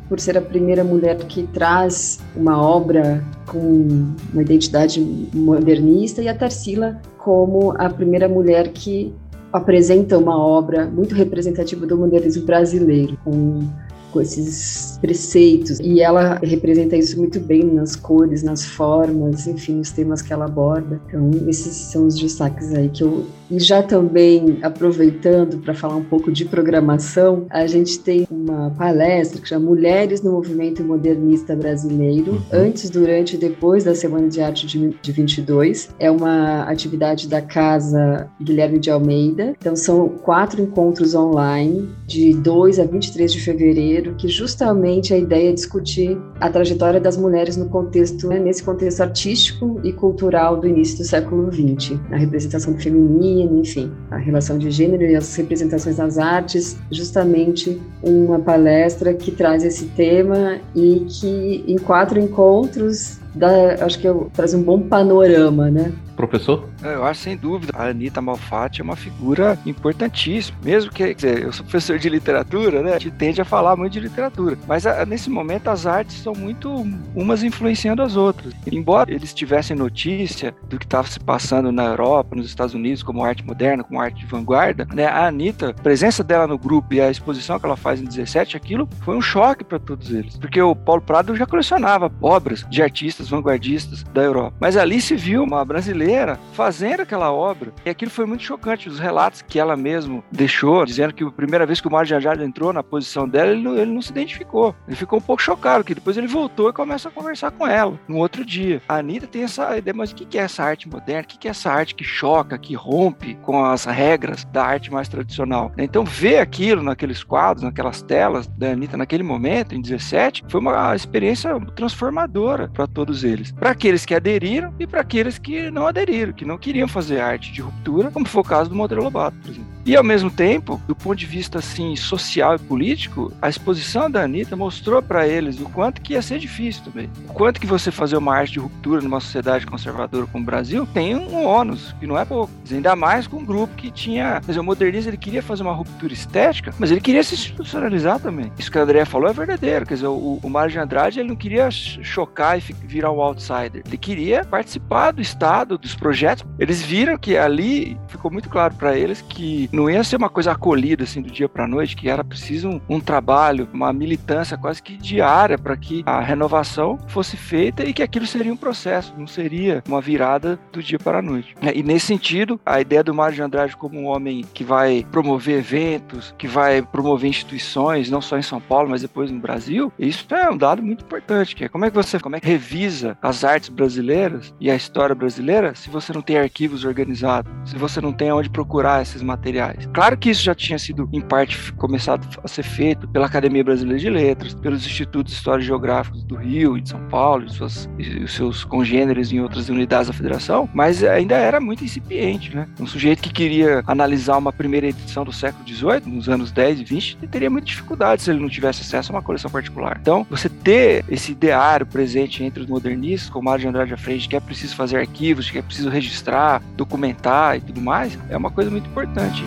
por 0.09 0.19
ser 0.19 0.37
a 0.37 0.41
primeira 0.41 0.83
mulher 0.83 1.15
que 1.17 1.43
traz 1.43 2.19
uma 2.35 2.59
obra 2.59 3.23
com 3.45 4.13
uma 4.33 4.41
identidade 4.41 4.99
modernista, 5.33 6.21
e 6.21 6.27
a 6.27 6.35
Tarsila 6.35 6.99
como 7.17 7.73
a 7.77 7.89
primeira 7.89 8.27
mulher 8.27 8.69
que 8.69 9.13
apresenta 9.53 10.17
uma 10.17 10.37
obra 10.37 10.85
muito 10.85 11.13
representativa 11.13 11.85
do 11.85 11.97
modernismo 11.97 12.45
brasileiro, 12.45 13.17
com 13.23 13.67
com 14.11 14.21
esses 14.21 14.97
preceitos. 15.01 15.79
E 15.79 16.01
ela 16.01 16.39
representa 16.43 16.95
isso 16.95 17.17
muito 17.17 17.39
bem 17.39 17.63
nas 17.63 17.95
cores, 17.95 18.43
nas 18.43 18.65
formas, 18.65 19.47
enfim, 19.47 19.75
nos 19.75 19.91
temas 19.91 20.21
que 20.21 20.33
ela 20.33 20.45
aborda. 20.45 20.99
Então, 21.07 21.31
esses 21.47 21.75
são 21.75 22.07
os 22.07 22.15
destaques 22.15 22.73
aí 22.73 22.89
que 22.89 23.03
eu. 23.03 23.25
E 23.49 23.59
já 23.59 23.81
também 23.81 24.59
aproveitando 24.61 25.57
para 25.57 25.73
falar 25.73 25.95
um 25.95 26.03
pouco 26.03 26.31
de 26.31 26.45
programação, 26.45 27.47
a 27.49 27.65
gente 27.65 27.97
tem 27.99 28.27
uma 28.29 28.69
palestra 28.71 29.41
que 29.41 29.47
chama 29.47 29.65
Mulheres 29.65 30.21
no 30.21 30.31
Movimento 30.31 30.83
Modernista 30.83 31.55
Brasileiro, 31.55 32.33
uhum. 32.33 32.41
antes, 32.51 32.91
durante 32.91 33.35
e 33.35 33.39
depois 33.39 33.83
da 33.83 33.95
Semana 33.95 34.27
de 34.27 34.39
Arte 34.39 34.67
de, 34.67 34.89
de 35.01 35.11
22. 35.11 35.89
É 35.97 36.11
uma 36.11 36.63
atividade 36.63 37.27
da 37.27 37.41
Casa 37.41 38.29
Guilherme 38.39 38.77
de 38.77 38.91
Almeida. 38.91 39.55
Então, 39.59 39.75
são 39.75 40.09
quatro 40.09 40.61
encontros 40.61 41.15
online, 41.15 41.89
de 42.05 42.33
2 42.33 42.79
a 42.79 42.85
23 42.85 43.33
de 43.33 43.41
fevereiro 43.41 43.98
que 44.15 44.27
justamente 44.27 45.13
a 45.13 45.17
ideia 45.17 45.49
é 45.49 45.53
discutir 45.53 46.17
a 46.39 46.49
trajetória 46.49 46.99
das 46.99 47.17
mulheres 47.17 47.57
no 47.57 47.67
contexto, 47.69 48.27
né, 48.27 48.39
nesse 48.39 48.63
contexto 48.63 49.01
artístico 49.01 49.79
e 49.83 49.93
cultural 49.93 50.57
do 50.57 50.67
início 50.67 50.97
do 50.97 51.03
século 51.03 51.51
XX, 51.51 51.99
a 52.11 52.17
representação 52.17 52.73
do 52.73 52.79
feminino, 52.79 53.59
enfim, 53.59 53.91
a 54.11 54.17
relação 54.17 54.57
de 54.57 54.71
gênero 54.71 55.03
e 55.03 55.15
as 55.15 55.35
representações 55.35 55.97
nas 55.97 56.17
artes, 56.17 56.77
justamente 56.91 57.79
uma 58.01 58.39
palestra 58.39 59.13
que 59.13 59.31
traz 59.31 59.63
esse 59.63 59.85
tema 59.87 60.59
e 60.75 61.05
que 61.07 61.63
em 61.67 61.77
quatro 61.77 62.19
encontros 62.19 63.19
dá, 63.35 63.85
acho 63.85 63.99
que 63.99 64.07
traz 64.33 64.53
um 64.53 64.61
bom 64.61 64.81
panorama, 64.81 65.69
né? 65.69 65.91
Professor? 66.19 66.67
É, 66.83 66.95
eu 66.95 67.05
acho 67.05 67.21
sem 67.21 67.37
dúvida. 67.37 67.71
A 67.73 67.87
Anitta 67.87 68.21
Malfatti 68.21 68.81
é 68.81 68.83
uma 68.83 68.97
figura 68.97 69.57
importantíssima. 69.65 70.57
Mesmo 70.61 70.91
que, 70.91 71.13
dizer, 71.15 71.43
eu 71.43 71.53
sou 71.53 71.63
professor 71.63 71.97
de 71.97 72.09
literatura, 72.09 72.83
né? 72.83 72.95
A 72.95 72.99
gente 72.99 73.15
tende 73.15 73.41
a 73.41 73.45
falar 73.45 73.77
muito 73.77 73.93
de 73.93 74.01
literatura. 74.01 74.57
Mas 74.67 74.85
a, 74.85 75.05
nesse 75.05 75.29
momento 75.29 75.69
as 75.69 75.85
artes 75.85 76.21
são 76.21 76.33
muito 76.33 76.69
umas 77.15 77.41
influenciando 77.41 78.01
as 78.01 78.17
outras. 78.17 78.53
Embora 78.69 79.09
eles 79.09 79.33
tivessem 79.33 79.77
notícia 79.77 80.53
do 80.67 80.77
que 80.77 80.85
estava 80.85 81.07
se 81.07 81.21
passando 81.21 81.71
na 81.71 81.85
Europa, 81.85 82.35
nos 82.35 82.47
Estados 82.47 82.75
Unidos, 82.75 83.01
como 83.01 83.23
arte 83.23 83.45
moderna, 83.45 83.81
como 83.81 84.01
arte 84.01 84.19
de 84.19 84.25
vanguarda, 84.25 84.85
né? 84.93 85.05
A 85.05 85.25
Anitta, 85.25 85.69
a 85.69 85.73
presença 85.73 86.21
dela 86.21 86.45
no 86.45 86.57
grupo 86.57 86.93
e 86.93 86.99
a 86.99 87.09
exposição 87.09 87.57
que 87.57 87.65
ela 87.65 87.77
faz 87.77 88.01
em 88.01 88.05
17, 88.05 88.57
aquilo 88.57 88.89
foi 89.05 89.15
um 89.15 89.21
choque 89.21 89.63
para 89.63 89.79
todos 89.79 90.11
eles. 90.11 90.35
Porque 90.35 90.61
o 90.61 90.75
Paulo 90.75 91.01
Prado 91.01 91.33
já 91.33 91.45
colecionava 91.45 92.11
obras 92.21 92.65
de 92.69 92.83
artistas 92.83 93.29
vanguardistas 93.29 94.03
da 94.13 94.21
Europa. 94.21 94.57
Mas 94.59 94.75
ali 94.75 94.99
se 94.99 95.15
viu 95.15 95.43
uma 95.43 95.63
brasileira 95.63 96.08
fazendo 96.53 97.01
aquela 97.01 97.31
obra. 97.31 97.73
E 97.85 97.89
aquilo 97.89 98.11
foi 98.11 98.25
muito 98.25 98.43
chocante. 98.43 98.89
Os 98.89 98.99
relatos 98.99 99.41
que 99.41 99.59
ela 99.59 99.75
mesmo 99.75 100.23
deixou, 100.31 100.85
dizendo 100.85 101.13
que 101.13 101.23
a 101.23 101.31
primeira 101.31 101.65
vez 101.65 101.81
que 101.81 101.87
o 101.87 101.91
Mário 101.91 102.15
Andrade 102.15 102.43
entrou 102.43 102.73
na 102.73 102.83
posição 102.83 103.27
dela, 103.27 103.51
ele 103.51 103.61
não, 103.61 103.75
ele 103.75 103.91
não 103.91 104.01
se 104.01 104.11
identificou. 104.11 104.75
Ele 104.87 104.95
ficou 104.95 105.19
um 105.19 105.21
pouco 105.21 105.41
chocado, 105.41 105.83
que 105.83 105.95
depois 105.95 106.17
ele 106.17 106.27
voltou 106.27 106.69
e 106.69 106.73
começa 106.73 107.09
a 107.09 107.11
conversar 107.11 107.51
com 107.51 107.67
ela 107.67 107.99
no 108.07 108.17
outro 108.17 108.45
dia. 108.45 108.81
A 108.87 108.97
Anitta 108.97 109.27
tem 109.27 109.43
essa 109.43 109.77
ideia, 109.77 109.93
mas 109.93 110.11
o 110.11 110.15
que 110.15 110.37
é 110.37 110.41
essa 110.41 110.63
arte 110.63 110.89
moderna? 110.89 111.23
O 111.23 111.25
que 111.25 111.47
é 111.47 111.51
essa 111.51 111.71
arte 111.71 111.95
que 111.95 112.03
choca, 112.03 112.57
que 112.57 112.73
rompe 112.75 113.35
com 113.41 113.63
as 113.63 113.85
regras 113.85 114.45
da 114.45 114.63
arte 114.63 114.91
mais 114.91 115.07
tradicional? 115.07 115.71
Então, 115.77 116.03
ver 116.03 116.39
aquilo 116.39 116.83
naqueles 116.83 117.23
quadros, 117.23 117.63
naquelas 117.63 118.01
telas 118.01 118.47
da 118.47 118.71
Anitta 118.71 118.97
naquele 118.97 119.23
momento, 119.23 119.75
em 119.75 119.81
17, 119.81 120.45
foi 120.47 120.59
uma 120.59 120.95
experiência 120.95 121.59
transformadora 121.75 122.69
para 122.69 122.87
todos 122.87 123.23
eles. 123.23 123.51
Para 123.51 123.71
aqueles 123.71 124.05
que 124.05 124.15
aderiram 124.15 124.73
e 124.79 124.87
para 124.87 125.01
aqueles 125.01 125.37
que 125.37 125.69
não 125.71 125.87
aderiram 125.87 125.98
aderiram, 126.01 126.33
que 126.33 126.45
não 126.45 126.57
queriam 126.57 126.87
fazer 126.87 127.19
arte 127.19 127.51
de 127.51 127.61
ruptura, 127.61 128.11
como 128.11 128.27
foi 128.27 128.41
o 128.41 128.45
caso 128.45 128.69
do 128.69 128.75
Monteiro 128.75 129.03
Lobato, 129.03 129.37
por 129.41 129.51
exemplo. 129.51 129.78
E 129.89 129.95
ao 129.95 130.03
mesmo 130.03 130.29
tempo, 130.29 130.79
do 130.87 130.95
ponto 130.95 131.15
de 131.15 131.25
vista 131.25 131.57
assim 131.57 131.95
social 131.95 132.53
e 132.53 132.59
político, 132.59 133.33
a 133.41 133.49
exposição 133.49 134.07
da 134.07 134.21
Anitta 134.21 134.55
mostrou 134.55 135.01
para 135.01 135.27
eles 135.27 135.59
o 135.59 135.67
quanto 135.67 135.99
que 135.99 136.13
ia 136.13 136.21
ser 136.21 136.37
difícil 136.37 136.83
também. 136.83 137.09
O 137.27 137.33
quanto 137.33 137.59
que 137.59 137.65
você 137.65 137.89
fazer 137.89 138.15
uma 138.15 138.35
arte 138.35 138.53
de 138.53 138.59
ruptura 138.59 139.01
numa 139.01 139.19
sociedade 139.19 139.65
conservadora 139.65 140.27
como 140.27 140.43
o 140.43 140.45
Brasil 140.45 140.87
tem 140.93 141.15
um 141.15 141.43
ônus, 141.43 141.95
que 141.99 142.05
não 142.05 142.15
é 142.15 142.23
pouco. 142.23 142.53
Ainda 142.71 142.95
mais 142.95 143.25
com 143.25 143.37
um 143.37 143.43
grupo 143.43 143.73
que 143.73 143.89
tinha. 143.89 144.39
Dizer, 144.45 144.59
o 144.59 144.63
modernismo 144.63 145.09
ele 145.09 145.17
queria 145.17 145.41
fazer 145.41 145.63
uma 145.63 145.73
ruptura 145.73 146.13
estética, 146.13 146.71
mas 146.77 146.91
ele 146.91 147.01
queria 147.01 147.23
se 147.23 147.33
institucionalizar 147.33 148.19
também. 148.19 148.51
Isso 148.59 148.71
que 148.71 148.77
a 148.77 148.83
Andrea 148.83 149.07
falou 149.07 149.27
é 149.27 149.33
verdadeiro. 149.33 149.87
Quer 149.87 149.95
dizer, 149.95 150.07
o, 150.07 150.39
o 150.43 150.49
Mário 150.51 150.71
de 150.71 150.77
Andrade 150.77 151.19
ele 151.19 151.29
não 151.29 151.35
queria 151.35 151.71
chocar 151.71 152.59
e 152.59 152.61
virar 152.83 153.11
um 153.11 153.19
outsider. 153.19 153.81
Ele 153.87 153.97
queria 153.97 154.45
participar 154.45 155.13
do 155.13 155.19
Estado, 155.19 155.79
dos 155.79 155.95
projetos. 155.95 156.45
Eles 156.59 156.79
viram 156.79 157.17
que 157.17 157.35
ali 157.35 157.97
ficou 158.07 158.29
muito 158.29 158.49
claro 158.49 158.75
para 158.75 158.95
eles 158.95 159.19
que 159.19 159.67
não 159.79 159.89
ia 159.89 160.03
ser 160.03 160.17
uma 160.17 160.29
coisa 160.29 160.51
acolhida 160.51 161.05
assim 161.05 161.21
do 161.21 161.31
dia 161.31 161.47
para 161.47 161.65
noite, 161.65 161.95
que 161.95 162.09
era 162.09 162.21
preciso 162.21 162.67
um, 162.67 162.81
um, 162.89 162.99
trabalho, 162.99 163.69
uma 163.73 163.93
militância 163.93 164.57
quase 164.57 164.83
que 164.83 164.97
diária 164.97 165.57
para 165.57 165.77
que 165.77 166.03
a 166.05 166.19
renovação 166.19 166.99
fosse 167.07 167.37
feita 167.37 167.83
e 167.85 167.93
que 167.93 168.03
aquilo 168.03 168.27
seria 168.27 168.51
um 168.51 168.57
processo, 168.57 169.13
não 169.17 169.25
seria 169.25 169.81
uma 169.87 170.01
virada 170.01 170.59
do 170.73 170.83
dia 170.83 170.99
para 170.99 171.19
a 171.19 171.21
noite. 171.21 171.55
É, 171.61 171.77
e 171.77 171.81
nesse 171.81 172.07
sentido, 172.07 172.59
a 172.65 172.81
ideia 172.81 173.03
do 173.03 173.13
Mário 173.13 173.35
de 173.35 173.41
Andrade 173.41 173.77
como 173.77 173.97
um 173.97 174.07
homem 174.07 174.43
que 174.53 174.65
vai 174.65 175.05
promover 175.11 175.59
eventos, 175.59 176.33
que 176.37 176.47
vai 176.47 176.81
promover 176.81 177.29
instituições, 177.29 178.09
não 178.09 178.21
só 178.21 178.37
em 178.37 178.41
São 178.41 178.59
Paulo, 178.59 178.89
mas 178.89 179.01
depois 179.01 179.31
no 179.31 179.39
Brasil, 179.39 179.93
isso 179.97 180.25
é 180.35 180.49
um 180.49 180.57
dado 180.57 180.83
muito 180.83 181.05
importante, 181.05 181.55
que 181.55 181.63
é 181.63 181.69
como 181.69 181.85
é 181.85 181.89
que 181.89 181.95
você 181.95 182.19
como 182.19 182.35
é 182.35 182.41
que 182.41 182.47
revisa 182.47 183.17
as 183.21 183.45
artes 183.45 183.69
brasileiras 183.69 184.53
e 184.59 184.69
a 184.69 184.75
história 184.75 185.15
brasileira 185.15 185.73
se 185.73 185.89
você 185.89 186.11
não 186.11 186.21
tem 186.21 186.37
arquivos 186.37 186.83
organizados, 186.83 187.49
se 187.63 187.77
você 187.77 188.01
não 188.01 188.11
tem 188.11 188.31
onde 188.31 188.49
procurar 188.49 189.01
esses 189.01 189.21
materiais 189.21 189.58
Claro 189.93 190.17
que 190.17 190.29
isso 190.29 190.43
já 190.43 190.55
tinha 190.55 190.77
sido, 190.79 191.07
em 191.11 191.21
parte, 191.21 191.71
começado 191.73 192.27
a 192.43 192.47
ser 192.47 192.63
feito 192.63 193.07
pela 193.07 193.25
Academia 193.25 193.63
Brasileira 193.63 193.99
de 193.99 194.09
Letras, 194.09 194.53
pelos 194.53 194.85
Institutos 194.85 195.33
Históricos 195.33 195.65
Geográficos 195.65 196.23
do 196.23 196.35
Rio 196.35 196.77
e 196.77 196.81
de 196.81 196.89
São 196.89 196.99
Paulo, 197.07 197.45
e, 197.45 197.49
suas, 197.51 197.89
e 197.97 198.23
os 198.23 198.33
seus 198.33 198.63
congêneres 198.63 199.31
em 199.31 199.39
outras 199.39 199.69
unidades 199.69 200.07
da 200.07 200.13
federação, 200.13 200.69
mas 200.73 201.03
ainda 201.03 201.35
era 201.35 201.59
muito 201.59 201.83
incipiente, 201.83 202.55
né? 202.55 202.67
Um 202.79 202.87
sujeito 202.87 203.21
que 203.21 203.31
queria 203.31 203.83
analisar 203.85 204.37
uma 204.37 204.51
primeira 204.51 204.87
edição 204.87 205.23
do 205.23 205.31
século 205.31 205.67
XVIII, 205.67 206.01
nos 206.05 206.29
anos 206.29 206.51
10 206.51 206.81
e 206.81 206.83
20, 206.83 207.17
teria 207.27 207.49
muita 207.49 207.67
dificuldade 207.67 208.21
se 208.21 208.29
ele 208.29 208.39
não 208.39 208.49
tivesse 208.49 208.81
acesso 208.81 209.11
a 209.11 209.15
uma 209.15 209.21
coleção 209.21 209.49
particular. 209.49 209.97
Então, 210.01 210.25
você 210.29 210.49
ter 210.49 211.05
esse 211.09 211.31
ideário 211.31 211.85
presente 211.85 212.43
entre 212.43 212.61
os 212.61 212.67
modernistas, 212.67 213.29
como 213.29 213.45
Mário 213.45 213.61
de 213.61 213.67
Andrade 213.67 213.93
à 213.93 213.97
frente, 213.97 214.27
que 214.27 214.35
é 214.35 214.39
preciso 214.39 214.75
fazer 214.75 214.97
arquivos, 214.97 215.49
que 215.49 215.57
é 215.57 215.61
preciso 215.61 215.89
registrar, 215.89 216.61
documentar 216.75 217.57
e 217.57 217.61
tudo 217.61 217.81
mais, 217.81 218.17
é 218.29 218.37
uma 218.37 218.51
coisa 218.51 218.69
muito 218.69 218.87
importante. 218.89 219.43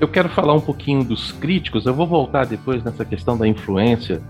Eu 0.00 0.08
quero 0.08 0.28
falar 0.30 0.54
um 0.54 0.60
pouquinho 0.60 1.04
dos 1.04 1.30
críticos, 1.32 1.84
eu 1.84 1.94
vou 1.94 2.06
voltar 2.06 2.46
depois 2.46 2.82
nessa 2.82 3.04
questão 3.04 3.36
da 3.36 3.46
influência 3.46 4.22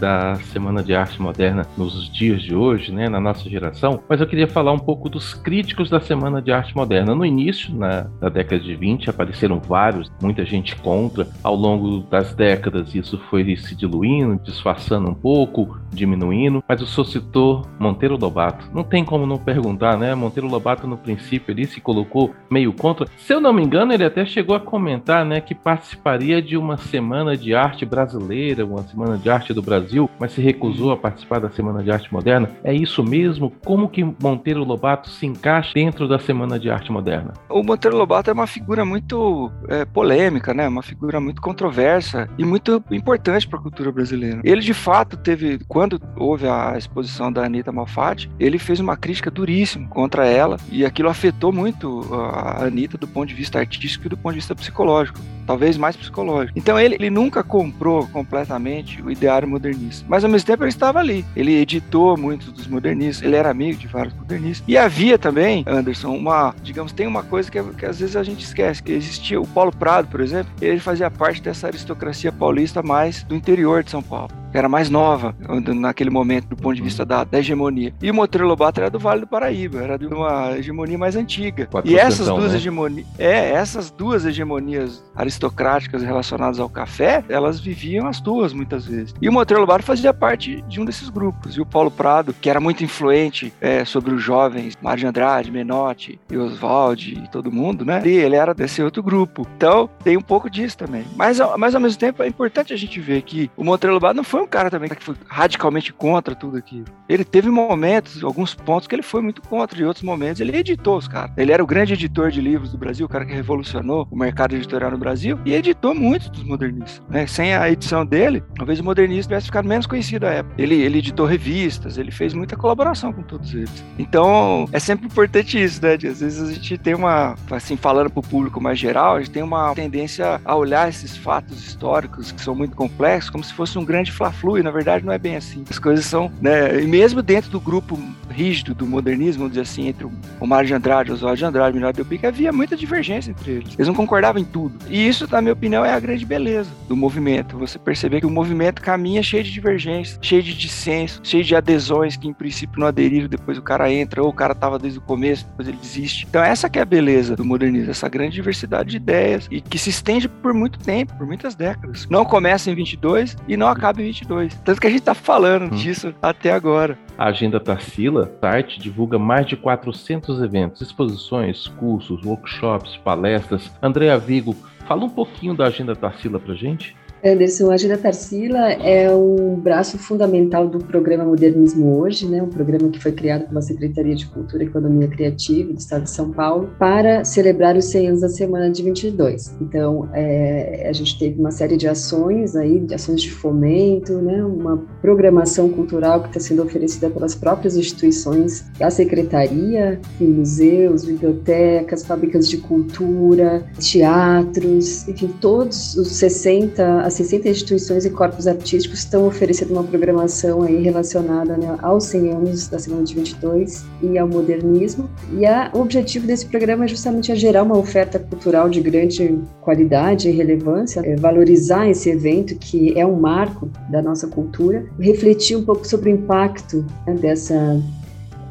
da 0.00 0.36
Semana 0.36 0.82
de 0.82 0.94
Arte 0.94 1.20
Moderna 1.20 1.66
nos 1.76 2.10
dias 2.10 2.42
de 2.42 2.54
hoje, 2.54 2.90
né, 2.90 3.08
na 3.08 3.20
nossa 3.20 3.48
geração, 3.48 4.02
mas 4.08 4.20
eu 4.20 4.26
queria 4.26 4.48
falar 4.48 4.72
um 4.72 4.78
pouco 4.78 5.08
dos 5.08 5.34
críticos 5.34 5.90
da 5.90 6.00
Semana 6.00 6.40
de 6.40 6.50
Arte 6.50 6.74
Moderna. 6.74 7.14
No 7.14 7.24
início, 7.24 7.74
na, 7.74 8.06
na 8.20 8.28
década 8.30 8.62
de 8.62 8.74
20, 8.74 9.10
apareceram 9.10 9.60
vários, 9.60 10.10
muita 10.22 10.44
gente 10.44 10.74
contra. 10.76 11.28
Ao 11.42 11.54
longo 11.54 12.00
das 12.10 12.34
décadas, 12.34 12.94
isso 12.94 13.18
foi 13.28 13.50
se 13.56 13.74
diluindo, 13.74 14.40
disfarçando 14.42 15.10
um 15.10 15.14
pouco, 15.14 15.78
diminuindo, 15.90 16.64
mas 16.66 16.80
o 16.80 16.86
senhor 16.86 17.04
citou 17.04 17.66
Monteiro 17.78 18.16
Lobato. 18.16 18.70
Não 18.72 18.82
tem 18.82 19.04
como 19.04 19.26
não 19.26 19.36
perguntar, 19.36 19.98
né? 19.98 20.14
Monteiro 20.14 20.48
Lobato, 20.48 20.86
no 20.86 20.96
princípio, 20.96 21.52
ele 21.52 21.66
se 21.66 21.80
colocou 21.80 22.34
meio 22.48 22.72
contra. 22.72 23.06
Se 23.18 23.34
eu 23.34 23.40
não 23.40 23.52
me 23.52 23.62
engano, 23.62 23.92
ele 23.92 24.04
até 24.04 24.24
chegou 24.24 24.54
a 24.54 24.60
comentar, 24.60 25.24
né, 25.26 25.40
que 25.40 25.54
participaria 25.54 26.40
de 26.40 26.56
uma 26.56 26.76
Semana 26.76 27.36
de 27.36 27.54
Arte 27.54 27.84
Brasileira, 27.84 28.64
uma 28.64 28.82
Semana 28.82 29.18
de 29.18 29.28
Arte 29.28 29.52
do 29.52 29.60
Brasil 29.60 29.89
Brasil, 29.90 30.08
mas 30.18 30.32
se 30.32 30.40
recusou 30.40 30.92
a 30.92 30.96
participar 30.96 31.40
da 31.40 31.50
Semana 31.50 31.82
de 31.82 31.90
Arte 31.90 32.12
Moderna. 32.12 32.48
É 32.62 32.72
isso 32.72 33.02
mesmo? 33.02 33.52
Como 33.64 33.88
que 33.88 34.04
Monteiro 34.22 34.62
Lobato 34.62 35.10
se 35.10 35.26
encaixa 35.26 35.72
dentro 35.74 36.06
da 36.06 36.18
Semana 36.18 36.58
de 36.58 36.70
Arte 36.70 36.92
Moderna? 36.92 37.32
O 37.48 37.62
Monteiro 37.62 37.96
Lobato 37.96 38.30
é 38.30 38.32
uma 38.32 38.46
figura 38.46 38.84
muito 38.84 39.50
é, 39.68 39.84
polêmica, 39.84 40.54
né? 40.54 40.68
Uma 40.68 40.82
figura 40.82 41.20
muito 41.20 41.42
controversa 41.42 42.28
e 42.38 42.44
muito 42.44 42.82
importante 42.90 43.48
para 43.48 43.58
a 43.58 43.62
cultura 43.62 43.90
brasileira. 43.90 44.40
Ele 44.44 44.60
de 44.60 44.74
fato 44.74 45.16
teve, 45.16 45.58
quando 45.66 46.00
houve 46.16 46.46
a 46.46 46.78
exposição 46.78 47.32
da 47.32 47.44
Anitta 47.44 47.72
Malfatti, 47.72 48.30
ele 48.38 48.58
fez 48.58 48.78
uma 48.78 48.96
crítica 48.96 49.30
duríssima 49.30 49.88
contra 49.88 50.26
ela 50.26 50.56
e 50.70 50.84
aquilo 50.84 51.08
afetou 51.08 51.52
muito 51.52 52.06
a 52.14 52.64
Anitta 52.64 52.96
do 52.96 53.08
ponto 53.08 53.28
de 53.28 53.34
vista 53.34 53.58
artístico 53.58 54.06
e 54.06 54.10
do 54.10 54.16
ponto 54.16 54.32
de 54.32 54.38
vista 54.38 54.54
psicológico, 54.54 55.18
talvez 55.50 55.76
mais 55.76 55.96
psicológico. 55.96 56.56
Então 56.56 56.78
ele, 56.78 56.94
ele 56.94 57.10
nunca 57.10 57.42
comprou 57.42 58.06
completamente 58.06 59.02
o 59.02 59.10
ideário 59.10 59.48
modernista, 59.48 60.06
mas 60.08 60.22
ao 60.22 60.30
mesmo 60.30 60.46
tempo 60.46 60.62
ele 60.62 60.68
estava 60.68 61.00
ali. 61.00 61.24
Ele 61.34 61.56
editou 61.56 62.16
muitos 62.16 62.52
dos 62.52 62.68
modernistas, 62.68 63.26
ele 63.26 63.34
era 63.34 63.50
amigo 63.50 63.76
de 63.76 63.88
vários 63.88 64.14
modernistas. 64.14 64.64
E 64.68 64.78
havia 64.78 65.18
também, 65.18 65.64
Anderson, 65.66 66.16
uma, 66.16 66.54
digamos, 66.62 66.92
tem 66.92 67.04
uma 67.04 67.24
coisa 67.24 67.50
que, 67.50 67.60
que 67.60 67.84
às 67.84 67.98
vezes 67.98 68.14
a 68.14 68.22
gente 68.22 68.44
esquece, 68.44 68.80
que 68.80 68.92
existia 68.92 69.40
o 69.40 69.46
Paulo 69.48 69.72
Prado, 69.74 70.06
por 70.06 70.20
exemplo, 70.20 70.52
ele 70.60 70.78
fazia 70.78 71.10
parte 71.10 71.42
dessa 71.42 71.66
aristocracia 71.66 72.30
paulista 72.30 72.80
mais 72.80 73.24
do 73.24 73.34
interior 73.34 73.82
de 73.82 73.90
São 73.90 74.04
Paulo 74.04 74.39
era 74.52 74.68
mais 74.68 74.90
nova 74.90 75.34
naquele 75.74 76.10
momento, 76.10 76.48
do 76.48 76.56
ponto 76.56 76.74
de 76.74 76.82
vista 76.82 77.04
da, 77.04 77.24
da 77.24 77.38
hegemonia. 77.38 77.94
E 78.02 78.10
o 78.10 78.14
Monteiro 78.14 78.46
Lobato 78.46 78.80
era 78.80 78.90
do 78.90 78.98
Vale 78.98 79.20
do 79.20 79.26
Paraíba, 79.26 79.80
era 79.80 79.98
de 79.98 80.06
uma 80.06 80.56
hegemonia 80.56 80.98
mais 80.98 81.16
antiga. 81.16 81.68
E 81.84 81.96
essas 81.96 82.26
duas 82.26 82.52
né? 82.52 82.56
hegemonias, 82.56 83.06
é, 83.18 83.50
essas 83.50 83.90
duas 83.90 84.24
hegemonias 84.24 85.02
aristocráticas 85.14 86.02
relacionadas 86.02 86.58
ao 86.58 86.68
café, 86.68 87.24
elas 87.28 87.60
viviam 87.60 88.06
as 88.06 88.20
duas 88.20 88.52
muitas 88.52 88.86
vezes. 88.86 89.14
E 89.20 89.28
o 89.28 89.32
Monteiro 89.32 89.60
Lobato 89.60 89.84
fazia 89.84 90.12
parte 90.12 90.62
de 90.62 90.80
um 90.80 90.84
desses 90.84 91.08
grupos. 91.08 91.56
E 91.56 91.60
o 91.60 91.66
Paulo 91.66 91.90
Prado, 91.90 92.34
que 92.34 92.50
era 92.50 92.60
muito 92.60 92.82
influente 92.84 93.52
é, 93.60 93.84
sobre 93.84 94.14
os 94.14 94.22
jovens, 94.22 94.76
Mário 94.82 95.00
de 95.00 95.06
Andrade, 95.06 95.50
Menotti 95.50 96.18
e 96.30 96.36
Oswald 96.36 97.14
e 97.24 97.28
todo 97.28 97.52
mundo, 97.52 97.84
né? 97.84 98.02
E 98.04 98.10
ele 98.10 98.36
era 98.36 98.54
desse 98.54 98.82
outro 98.82 99.02
grupo. 99.02 99.46
Então, 99.56 99.88
tem 100.02 100.16
um 100.16 100.22
pouco 100.22 100.48
disso 100.50 100.76
também. 100.76 101.04
Mas, 101.16 101.38
mas 101.58 101.74
ao 101.74 101.80
mesmo 101.80 101.98
tempo, 101.98 102.22
é 102.22 102.26
importante 102.26 102.72
a 102.72 102.76
gente 102.76 103.00
ver 103.00 103.22
que 103.22 103.50
o 103.56 103.64
Monteiro 103.64 103.94
Lobato 103.94 104.16
não 104.16 104.24
foi 104.24 104.39
foi 104.40 104.44
um 104.44 104.46
cara 104.46 104.70
também 104.70 104.88
que 104.88 105.04
foi 105.04 105.14
radicalmente 105.26 105.92
contra 105.92 106.34
tudo 106.34 106.56
aquilo. 106.56 106.86
Ele 107.08 107.24
teve 107.24 107.50
momentos, 107.50 108.24
alguns 108.24 108.54
pontos 108.54 108.86
que 108.88 108.94
ele 108.94 109.02
foi 109.02 109.20
muito 109.20 109.42
contra, 109.42 109.78
e 109.78 109.84
outros 109.84 110.02
momentos 110.02 110.40
ele 110.40 110.56
editou 110.56 110.96
os 110.96 111.06
caras. 111.06 111.32
Ele 111.36 111.52
era 111.52 111.62
o 111.62 111.66
grande 111.66 111.92
editor 111.92 112.30
de 112.30 112.40
livros 112.40 112.72
do 112.72 112.78
Brasil, 112.78 113.04
o 113.04 113.08
cara 113.08 113.26
que 113.26 113.34
revolucionou 113.34 114.08
o 114.10 114.16
mercado 114.16 114.54
editorial 114.54 114.90
no 114.90 114.98
Brasil, 114.98 115.38
e 115.44 115.52
editou 115.52 115.94
muitos 115.94 116.28
dos 116.30 116.42
modernistas. 116.44 117.02
Né? 117.08 117.26
Sem 117.26 117.54
a 117.54 117.70
edição 117.70 118.06
dele, 118.06 118.42
talvez 118.56 118.80
o 118.80 118.84
modernismo 118.84 119.28
tivesse 119.28 119.46
ficado 119.46 119.68
menos 119.68 119.86
conhecido 119.86 120.26
à 120.26 120.30
época. 120.30 120.54
Ele, 120.56 120.76
ele 120.76 120.98
editou 120.98 121.26
revistas, 121.26 121.98
ele 121.98 122.10
fez 122.10 122.32
muita 122.32 122.56
colaboração 122.56 123.12
com 123.12 123.22
todos 123.22 123.52
eles. 123.52 123.84
Então, 123.98 124.68
é 124.72 124.78
sempre 124.78 125.06
importante 125.06 125.62
isso, 125.62 125.82
né? 125.82 125.94
Às 125.94 126.20
vezes 126.20 126.40
a 126.40 126.52
gente 126.52 126.78
tem 126.78 126.94
uma, 126.94 127.34
assim, 127.50 127.76
falando 127.76 128.08
para 128.08 128.20
o 128.20 128.22
público 128.22 128.60
mais 128.60 128.78
geral, 128.78 129.16
a 129.16 129.20
gente 129.20 129.32
tem 129.32 129.42
uma 129.42 129.74
tendência 129.74 130.40
a 130.44 130.56
olhar 130.56 130.88
esses 130.88 131.16
fatos 131.16 131.66
históricos 131.66 132.32
que 132.32 132.40
são 132.40 132.54
muito 132.54 132.74
complexos 132.74 133.30
como 133.30 133.44
se 133.44 133.52
fosse 133.52 133.78
um 133.78 133.84
grande 133.84 134.12
flui, 134.32 134.62
na 134.62 134.70
verdade 134.70 135.04
não 135.04 135.12
é 135.12 135.18
bem 135.18 135.36
assim. 135.36 135.64
As 135.68 135.78
coisas 135.78 136.04
são, 136.04 136.30
né, 136.40 136.82
e 136.82 136.86
mesmo 136.86 137.22
dentro 137.22 137.50
do 137.50 137.60
grupo 137.60 137.98
rígido 138.30 138.74
do 138.74 138.86
modernismo, 138.86 139.40
vamos 139.40 139.52
dizer 139.52 139.62
assim, 139.62 139.88
entre 139.88 140.06
o 140.06 140.46
Mário 140.46 140.68
de 140.68 140.74
Andrade, 140.74 141.12
Oswaldo 141.12 141.36
de 141.36 141.44
Andrade, 141.44 141.76
Milagre 141.76 141.96
Del 141.96 142.06
Pique, 142.06 142.26
havia 142.26 142.52
muita 142.52 142.76
divergência 142.76 143.30
entre 143.30 143.50
eles. 143.52 143.74
Eles 143.74 143.86
não 143.86 143.94
concordavam 143.94 144.40
em 144.40 144.44
tudo. 144.44 144.78
E 144.88 145.06
isso, 145.06 145.26
na 145.30 145.40
minha 145.40 145.52
opinião, 145.52 145.84
é 145.84 145.92
a 145.92 146.00
grande 146.00 146.24
beleza 146.24 146.70
do 146.88 146.96
movimento. 146.96 147.58
Você 147.58 147.78
perceber 147.78 148.20
que 148.20 148.26
o 148.26 148.30
movimento 148.30 148.80
caminha 148.80 149.22
cheio 149.22 149.42
de 149.42 149.50
divergências, 149.50 150.18
cheio 150.22 150.42
de 150.42 150.54
dissenso, 150.54 151.20
cheio 151.22 151.44
de 151.44 151.54
adesões 151.54 152.16
que 152.16 152.28
em 152.28 152.32
princípio 152.32 152.80
não 152.80 152.86
aderiram, 152.86 153.28
depois 153.28 153.58
o 153.58 153.62
cara 153.62 153.92
entra, 153.92 154.22
ou 154.22 154.28
o 154.28 154.32
cara 154.32 154.52
estava 154.52 154.78
desde 154.78 154.98
o 154.98 155.02
começo, 155.02 155.46
depois 155.46 155.68
ele 155.68 155.78
desiste. 155.78 156.26
Então 156.28 156.42
essa 156.42 156.68
que 156.68 156.78
é 156.78 156.82
a 156.82 156.84
beleza 156.84 157.36
do 157.36 157.44
modernismo, 157.44 157.90
essa 157.90 158.08
grande 158.08 158.34
diversidade 158.34 158.90
de 158.90 158.96
ideias 158.96 159.48
e 159.50 159.60
que 159.60 159.78
se 159.78 159.90
estende 159.90 160.28
por 160.28 160.54
muito 160.54 160.78
tempo, 160.78 161.14
por 161.16 161.26
muitas 161.26 161.54
décadas. 161.54 162.06
Não 162.08 162.24
começa 162.24 162.70
em 162.70 162.74
22 162.74 163.36
e 163.48 163.56
não 163.56 163.68
acaba 163.68 164.00
em 164.00 164.06
22 164.06 164.19
2022. 164.24 164.54
Tanto 164.64 164.80
que 164.80 164.86
a 164.86 164.90
gente 164.90 165.02
tá 165.02 165.14
falando 165.14 165.72
hum. 165.72 165.76
disso 165.76 166.14
até 166.20 166.52
agora. 166.52 166.98
A 167.16 167.26
Agenda 167.26 167.60
Tarsila, 167.60 168.30
site, 168.40 168.78
divulga 168.78 169.18
mais 169.18 169.46
de 169.46 169.56
400 169.56 170.42
eventos, 170.42 170.80
exposições, 170.80 171.66
cursos, 171.68 172.24
workshops, 172.24 172.96
palestras. 172.98 173.70
Andréa 173.82 174.18
Vigo, 174.18 174.56
fala 174.86 175.04
um 175.04 175.10
pouquinho 175.10 175.54
da 175.54 175.66
Agenda 175.66 175.94
Tarsila 175.94 176.40
pra 176.40 176.54
gente. 176.54 176.96
Anderson, 177.24 177.70
a 177.70 177.74
Agenda 177.74 177.98
Tarsila 177.98 178.72
é 178.72 179.14
um 179.14 179.54
braço 179.56 179.98
fundamental 179.98 180.66
do 180.66 180.78
programa 180.78 181.24
Modernismo 181.24 181.98
Hoje, 181.98 182.26
né, 182.26 182.42
um 182.42 182.48
programa 182.48 182.88
que 182.88 182.98
foi 182.98 183.12
criado 183.12 183.46
pela 183.46 183.60
Secretaria 183.60 184.14
de 184.14 184.26
Cultura 184.26 184.64
e 184.64 184.66
Economia 184.66 185.06
Criativa 185.06 185.70
do 185.72 185.78
Estado 185.78 186.04
de 186.04 186.10
São 186.10 186.30
Paulo 186.30 186.70
para 186.78 187.22
celebrar 187.24 187.76
os 187.76 187.84
100 187.86 188.08
anos 188.08 188.20
da 188.22 188.28
Semana 188.28 188.70
de 188.70 188.82
22. 188.82 189.54
Então, 189.60 190.08
é, 190.14 190.86
a 190.88 190.92
gente 190.92 191.18
teve 191.18 191.38
uma 191.38 191.50
série 191.50 191.76
de 191.76 191.86
ações 191.86 192.56
aí, 192.56 192.80
de 192.80 192.94
ações 192.94 193.20
de 193.20 193.30
fomento, 193.30 194.14
né, 194.14 194.42
uma 194.42 194.78
programação 195.02 195.68
cultural 195.68 196.22
que 196.22 196.28
está 196.28 196.40
sendo 196.40 196.62
oferecida 196.62 197.10
pelas 197.10 197.34
próprias 197.34 197.76
instituições 197.76 198.64
da 198.78 198.88
Secretaria, 198.88 200.00
museus, 200.18 201.04
bibliotecas, 201.04 202.04
fábricas 202.04 202.48
de 202.48 202.56
cultura, 202.56 203.66
teatros, 203.78 205.06
enfim, 205.06 205.28
todos 205.38 205.96
os 205.96 206.08
60 206.12 207.09
as 207.10 207.14
60 207.14 207.48
instituições 207.48 208.04
e 208.04 208.10
corpos 208.10 208.46
artísticos 208.46 209.00
estão 209.00 209.26
oferecendo 209.26 209.72
uma 209.72 209.82
programação 209.82 210.62
aí 210.62 210.80
relacionada 210.80 211.56
né, 211.56 211.76
aos 211.82 212.04
100 212.04 212.30
anos 212.30 212.68
da 212.68 212.78
Semana 212.78 213.02
de 213.02 213.14
22 213.16 213.84
e 214.00 214.16
ao 214.16 214.28
modernismo. 214.28 215.10
E 215.36 215.44
a, 215.44 215.70
o 215.74 215.80
objetivo 215.80 216.26
desse 216.26 216.46
programa 216.46 216.84
é 216.84 216.88
justamente 216.88 217.32
a 217.32 217.34
gerar 217.34 217.64
uma 217.64 217.76
oferta 217.76 218.18
cultural 218.18 218.68
de 218.68 218.80
grande 218.80 219.38
qualidade 219.60 220.28
e 220.28 220.32
relevância, 220.32 221.00
é 221.00 221.16
valorizar 221.16 221.88
esse 221.88 222.08
evento 222.08 222.54
que 222.54 222.98
é 222.98 223.04
um 223.04 223.18
marco 223.18 223.68
da 223.90 224.00
nossa 224.00 224.28
cultura, 224.28 224.86
refletir 224.98 225.56
um 225.56 225.64
pouco 225.64 225.86
sobre 225.86 226.10
o 226.10 226.14
impacto 226.14 226.86
né, 227.06 227.14
dessa 227.14 227.82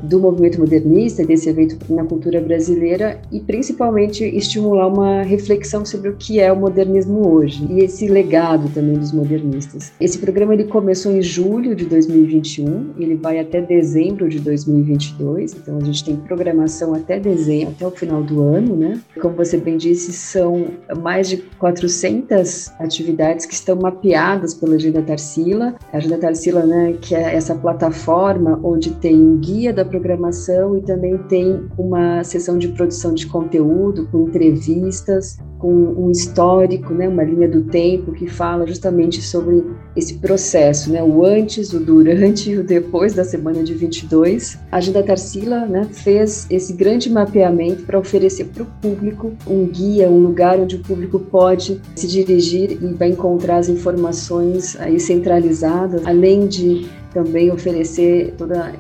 do 0.02 0.20
movimento 0.20 0.60
modernista, 0.60 1.26
desse 1.26 1.50
evento 1.50 1.78
na 1.92 2.04
cultura 2.04 2.42
brasileira 2.42 3.20
e 3.32 3.40
principalmente 3.40 4.24
estimular 4.24 4.88
uma 4.88 5.22
reflexão 5.24 5.86
sobre 5.86 6.10
o 6.10 6.16
que 6.16 6.40
é 6.40 6.52
o 6.52 6.56
modernismo 6.56 7.28
hoje 7.28 7.66
e 7.70 7.80
esse 7.80 8.08
legado 8.08 8.70
também 8.74 8.98
dos 8.98 9.12
modernistas. 9.12 9.92
Esse 10.00 10.18
programa 10.18 10.54
ele 10.54 10.66
começou 10.66 11.12
em 11.12 11.22
julho 11.22 11.76
de 11.76 11.86
2021, 11.86 12.94
ele 12.98 13.16
vai 13.16 13.40
até 13.40 13.62
dezembro 13.62 14.30
de 14.30 14.40
2022, 14.40 15.54
então 15.54 15.78
a 15.78 15.84
gente 15.84 16.04
tem 16.04 16.16
programação 16.16 16.94
até 16.94 17.20
dezembro, 17.20 17.74
até 17.76 17.86
o 17.86 17.92
final 17.92 18.24
do 18.24 18.42
ano, 18.42 18.76
né? 18.76 19.00
Como 19.22 19.36
você 19.36 19.58
bem 19.58 19.78
disse, 19.78 20.14
são 20.14 20.68
mais 21.02 21.30
de 21.30 21.38
400 21.38 22.72
atividades 22.80 23.46
que 23.46 23.54
estão 23.54 23.76
mapeadas 23.76 24.54
pela 24.54 24.76
Agenda 24.76 25.02
Tarsila. 25.02 25.76
A 25.92 25.98
Agenda 25.98 26.18
Tarsila, 26.18 26.66
né, 26.66 26.96
que 27.02 27.16
é 27.16 27.36
essa 27.36 27.56
plataforma 27.56 28.60
onde 28.64 28.92
tem 28.92 29.38
guia 29.38 29.74
da 29.74 29.86
programação 29.90 30.78
e 30.78 30.82
também 30.82 31.18
tem 31.24 31.68
uma 31.78 32.24
sessão 32.24 32.58
de 32.58 32.70
produção 32.70 33.14
de 33.14 33.28
conteúdo 33.28 34.08
com 34.08 34.28
entrevistas, 34.28 35.38
com 35.60 35.72
um 35.72 36.10
histórico, 36.10 36.94
né, 36.94 37.08
uma 37.08 37.24
linha 37.24 37.48
do 37.48 37.64
tempo 37.64 38.14
que 38.14 38.28
fala 38.28 38.66
justamente 38.66 39.22
sobre 39.22 39.64
esse 39.96 40.16
processo, 40.16 40.90
né, 40.90 41.04
o 41.04 41.26
antes, 41.26 41.74
o 41.74 41.80
durante 41.80 42.50
e 42.50 42.58
o 42.58 42.64
depois 42.64 43.14
da 43.14 43.26
semana 43.26 43.62
de 43.62 43.74
22. 43.74 44.58
A 44.72 44.78
Agenda 44.78 45.04
Tarsila 45.04 45.66
né, 45.66 45.86
fez 45.92 46.48
esse 46.50 46.74
grande 46.74 47.10
mapeamento 47.10 47.84
para 47.84 48.00
oferecer 48.00 48.46
para 48.46 48.64
o 48.64 48.66
público 48.82 49.34
um 49.46 49.68
guia, 49.68 50.10
um 50.10 50.20
lugar 50.20 50.58
onde 50.58 50.78
o 50.78 50.80
público 50.80 51.20
pode 51.20 51.82
se 51.94 52.08
dirigir 52.08 52.72
e 52.82 52.94
vai 52.94 53.10
encontrar 53.10 53.58
as 53.58 53.68
informações 53.68 54.80
aí 54.80 54.98
centralizadas, 54.98 56.06
além 56.06 56.48
de 56.48 56.88
também 57.14 57.52
oferecer 57.52 58.34
toda 58.38 58.72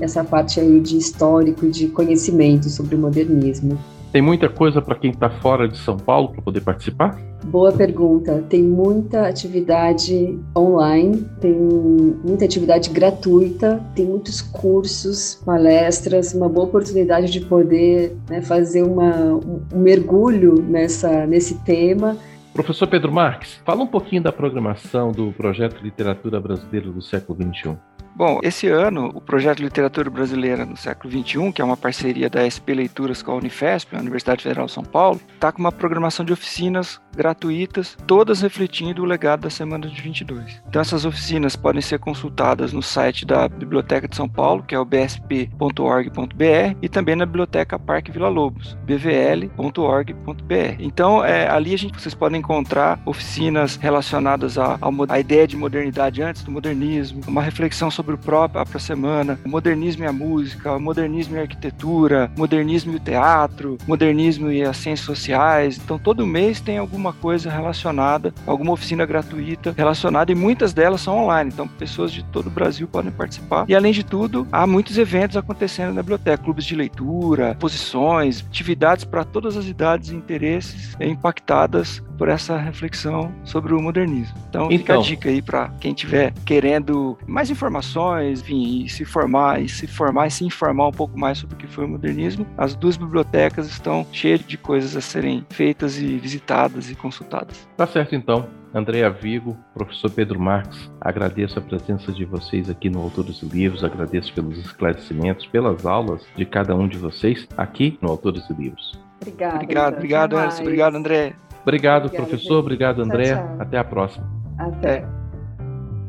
essa 0.00 0.24
parte 0.24 0.58
aí 0.58 0.80
de 0.80 0.96
histórico 0.96 1.66
e 1.66 1.70
de 1.70 1.86
conhecimento 1.88 2.68
sobre 2.68 2.96
o 2.96 2.98
modernismo. 2.98 3.78
Tem 4.12 4.22
muita 4.22 4.48
coisa 4.48 4.80
para 4.80 4.94
quem 4.94 5.10
está 5.10 5.28
fora 5.28 5.68
de 5.68 5.76
São 5.78 5.96
Paulo 5.96 6.30
para 6.30 6.42
poder 6.42 6.60
participar? 6.62 7.18
Boa 7.44 7.70
pergunta. 7.70 8.42
Tem 8.48 8.62
muita 8.62 9.28
atividade 9.28 10.38
online, 10.56 11.26
tem 11.40 11.52
muita 11.52 12.44
atividade 12.46 12.90
gratuita, 12.90 13.80
tem 13.94 14.06
muitos 14.06 14.40
cursos, 14.40 15.40
palestras, 15.44 16.34
uma 16.34 16.48
boa 16.48 16.66
oportunidade 16.66 17.30
de 17.30 17.40
poder 17.40 18.16
né, 18.28 18.40
fazer 18.40 18.82
uma, 18.82 19.34
um 19.34 19.78
mergulho 19.78 20.54
nessa, 20.62 21.26
nesse 21.26 21.54
tema 21.62 22.16
Professor 22.58 22.88
Pedro 22.88 23.12
Marques, 23.12 23.60
fala 23.64 23.84
um 23.84 23.86
pouquinho 23.86 24.20
da 24.20 24.32
programação 24.32 25.12
do 25.12 25.30
projeto 25.30 25.80
Literatura 25.80 26.40
Brasileira 26.40 26.90
do 26.90 27.00
século 27.00 27.38
XXI. 27.40 27.76
Bom, 28.18 28.40
esse 28.42 28.66
ano, 28.66 29.12
o 29.14 29.20
projeto 29.20 29.62
Literatura 29.62 30.10
Brasileira 30.10 30.66
no 30.66 30.76
século 30.76 31.08
XXI, 31.08 31.52
que 31.52 31.62
é 31.62 31.64
uma 31.64 31.76
parceria 31.76 32.28
da 32.28 32.42
SP 32.50 32.74
Leituras 32.74 33.22
com 33.22 33.30
a 33.30 33.36
Unifesp, 33.36 33.94
a 33.94 34.00
Universidade 34.00 34.42
Federal 34.42 34.66
de 34.66 34.72
São 34.72 34.82
Paulo, 34.82 35.20
está 35.34 35.52
com 35.52 35.60
uma 35.60 35.70
programação 35.70 36.26
de 36.26 36.32
oficinas 36.32 37.00
gratuitas, 37.14 37.96
todas 38.08 38.40
refletindo 38.40 39.02
o 39.02 39.04
legado 39.04 39.42
da 39.42 39.50
Semana 39.50 39.86
de 39.86 40.02
22. 40.02 40.60
Então, 40.68 40.82
essas 40.82 41.04
oficinas 41.04 41.54
podem 41.54 41.80
ser 41.80 42.00
consultadas 42.00 42.72
no 42.72 42.82
site 42.82 43.24
da 43.24 43.48
Biblioteca 43.48 44.08
de 44.08 44.16
São 44.16 44.28
Paulo, 44.28 44.64
que 44.64 44.74
é 44.74 44.78
o 44.80 44.84
bsp.org.br, 44.84 46.76
e 46.82 46.88
também 46.88 47.14
na 47.14 47.24
Biblioteca 47.24 47.78
Parque 47.78 48.10
Vila 48.10 48.28
Lobos, 48.28 48.76
bvl.org.br. 48.84 50.76
Então, 50.80 51.24
é, 51.24 51.48
ali 51.48 51.72
a 51.72 51.78
gente, 51.78 52.00
vocês 52.00 52.16
podem 52.16 52.40
encontrar 52.40 53.00
oficinas 53.06 53.76
relacionadas 53.76 54.58
à, 54.58 54.76
à 55.08 55.20
ideia 55.20 55.46
de 55.46 55.56
modernidade 55.56 56.20
antes 56.20 56.42
do 56.42 56.50
modernismo, 56.50 57.20
uma 57.28 57.42
reflexão 57.42 57.90
sobre 57.92 58.07
próprio 58.16 58.60
a 58.60 58.64
própria 58.64 58.80
semana, 58.80 59.38
modernismo 59.44 60.04
e 60.04 60.06
a 60.06 60.12
música, 60.12 60.78
modernismo 60.78 61.36
e 61.36 61.38
a 61.38 61.42
arquitetura, 61.42 62.30
modernismo 62.36 62.92
e 62.92 62.96
o 62.96 63.00
teatro, 63.00 63.76
modernismo 63.86 64.50
e 64.50 64.62
as 64.62 64.76
ciências 64.76 65.06
sociais. 65.06 65.80
Então, 65.82 65.98
todo 65.98 66.26
mês 66.26 66.60
tem 66.60 66.78
alguma 66.78 67.12
coisa 67.12 67.50
relacionada, 67.50 68.32
alguma 68.46 68.72
oficina 68.72 69.04
gratuita 69.04 69.74
relacionada, 69.76 70.30
e 70.30 70.34
muitas 70.34 70.72
delas 70.72 71.00
são 71.00 71.18
online, 71.18 71.50
então 71.52 71.66
pessoas 71.66 72.12
de 72.12 72.24
todo 72.24 72.46
o 72.46 72.50
Brasil 72.50 72.86
podem 72.86 73.10
participar. 73.10 73.64
E 73.68 73.74
além 73.74 73.92
de 73.92 74.04
tudo, 74.04 74.46
há 74.52 74.66
muitos 74.66 74.98
eventos 74.98 75.36
acontecendo 75.36 75.94
na 75.94 76.02
biblioteca, 76.02 76.42
clubes 76.42 76.64
de 76.64 76.74
leitura, 76.74 77.56
posições, 77.58 78.44
atividades 78.46 79.04
para 79.04 79.24
todas 79.24 79.56
as 79.56 79.66
idades 79.66 80.10
e 80.10 80.14
interesses 80.14 80.96
impactadas 81.00 82.02
por 82.18 82.28
essa 82.28 82.58
reflexão 82.58 83.32
sobre 83.44 83.72
o 83.72 83.80
modernismo. 83.80 84.36
Então, 84.48 84.68
então 84.70 84.78
fica 84.78 84.92
a 84.92 84.96
então. 84.96 85.02
dica 85.02 85.28
aí 85.28 85.40
para 85.40 85.68
quem 85.80 85.92
estiver 85.92 86.32
querendo 86.44 87.16
mais 87.26 87.48
informações, 87.48 88.40
enfim, 88.40 88.84
e 88.84 88.88
se 88.88 89.04
formar, 89.04 89.62
e 89.62 89.68
se 89.68 89.86
formar 89.86 90.26
e 90.26 90.30
se 90.30 90.44
informar 90.44 90.88
um 90.88 90.92
pouco 90.92 91.18
mais 91.18 91.38
sobre 91.38 91.54
o 91.54 91.58
que 91.58 91.68
foi 91.68 91.84
o 91.84 91.88
modernismo. 91.88 92.44
As 92.58 92.74
duas 92.74 92.96
bibliotecas 92.96 93.68
estão 93.68 94.04
cheias 94.12 94.40
de 94.40 94.58
coisas 94.58 94.96
a 94.96 95.00
serem 95.00 95.46
feitas 95.48 95.98
e 95.98 96.18
visitadas 96.18 96.90
e 96.90 96.96
consultadas. 96.96 97.68
Tá 97.76 97.86
certo 97.86 98.14
então. 98.14 98.46
Andréa 98.74 99.08
Vigo, 99.08 99.56
professor 99.72 100.10
Pedro 100.10 100.38
Marques, 100.38 100.90
agradeço 101.00 101.58
a 101.58 101.62
presença 101.62 102.12
de 102.12 102.26
vocês 102.26 102.68
aqui 102.68 102.90
no 102.90 103.00
Autores 103.00 103.40
e 103.42 103.46
Livros, 103.46 103.82
agradeço 103.82 104.32
pelos 104.34 104.58
esclarecimentos, 104.58 105.46
pelas 105.46 105.86
aulas 105.86 106.22
de 106.36 106.44
cada 106.44 106.74
um 106.74 106.86
de 106.86 106.98
vocês 106.98 107.48
aqui 107.56 107.98
no 108.02 108.10
Autores 108.10 108.48
e 108.50 108.52
Livros. 108.52 108.92
Obrigado. 109.20 109.54
Obrigado, 109.54 109.94
obrigado, 109.94 110.36
Anderson. 110.36 110.62
Obrigado, 110.62 110.96
André. 110.96 111.34
Obrigado, 111.62 112.06
Obrigada, 112.06 112.26
professor. 112.26 112.54
Gente. 112.54 112.64
Obrigado, 112.64 113.02
André. 113.02 113.34
Tchau, 113.34 113.46
tchau. 113.46 113.56
Até 113.60 113.78
a 113.78 113.84
próxima. 113.84 114.38
Até. 114.58 115.04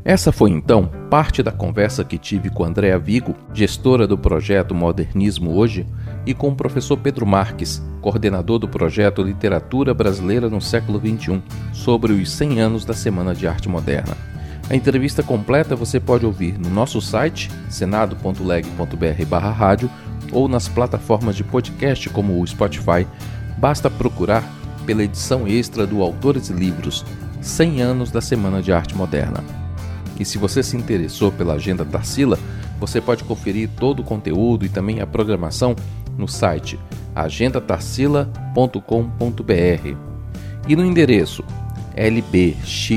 Essa 0.04 0.32
foi 0.32 0.50
então 0.50 0.90
parte 1.10 1.44
da 1.44 1.52
conversa 1.52 2.04
que 2.04 2.18
tive 2.18 2.50
com 2.50 2.64
Andréa 2.64 2.98
Vigo, 2.98 3.36
gestora 3.54 4.08
do 4.08 4.18
projeto 4.18 4.74
Modernismo 4.74 5.56
Hoje, 5.56 5.86
e 6.26 6.34
com 6.34 6.50
o 6.50 6.56
professor 6.56 6.98
Pedro 6.98 7.26
Marques, 7.26 7.84
coordenador 8.02 8.60
do 8.60 8.68
projeto 8.68 9.22
Literatura 9.22 9.94
Brasileira 9.94 10.50
no 10.50 10.62
Século 10.62 11.00
XXI, 11.00 11.42
sobre 11.74 12.14
os 12.14 12.32
100 12.32 12.62
anos 12.62 12.86
da 12.86 12.94
Semana 12.94 13.36
de 13.36 13.48
Arte 13.48 13.68
Moderna. 13.68 14.16
A 14.70 14.76
entrevista 14.76 15.24
completa 15.24 15.76
você 15.76 16.00
pode 16.00 16.26
ouvir 16.26 16.58
no 16.58 16.70
nosso 16.70 17.02
site, 17.02 17.52
senado.leg.br/rádio, 17.70 19.90
ou 20.32 20.48
nas 20.48 20.68
plataformas 20.68 21.36
de 21.36 21.44
podcast 21.44 22.08
como 22.10 22.40
o 22.40 22.48
Spotify. 22.48 23.08
Basta 23.58 23.90
procurar 23.90 24.44
pela 24.90 25.04
edição 25.04 25.48
extra 25.48 25.86
do 25.86 26.02
Autores 26.02 26.50
e 26.50 26.54
Livros 26.54 27.06
100 27.42 27.80
anos 27.80 28.10
da 28.10 28.20
Semana 28.20 28.60
de 28.60 28.74
Arte 28.74 28.98
Moderna. 28.98 29.44
E 30.20 30.26
se 30.26 30.40
você 30.40 30.64
se 30.64 30.76
interessou 30.76 31.32
pela 31.32 31.54
agenda 31.54 31.86
Tarsila, 31.86 32.40
você 32.80 33.00
pode 33.00 33.24
conferir 33.24 33.70
todo 33.78 34.00
o 34.00 34.04
conteúdo 34.04 34.66
e 34.66 34.70
também 34.70 35.00
a 35.00 35.06
programação 35.06 35.76
no 36.18 36.28
site 36.28 36.80
agendatarsila.com.br 37.14 39.98
e 40.68 40.76
no 40.76 40.84
endereço 40.84 41.44
lbxxi.org.br 41.96 42.92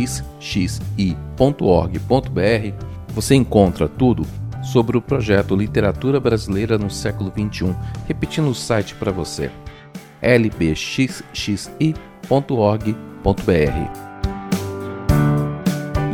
você 3.15 3.35
encontra 3.35 3.87
tudo 3.87 4.27
sobre 4.63 4.97
o 4.97 5.03
projeto 5.03 5.55
Literatura 5.55 6.19
Brasileira 6.19 6.79
no 6.79 6.89
século 6.89 7.31
XXI, 7.31 7.77
repetindo 8.09 8.49
o 8.49 8.55
site 8.55 8.95
para 8.95 9.13
você 9.13 9.51
lbxxi.org.br. 10.23 11.33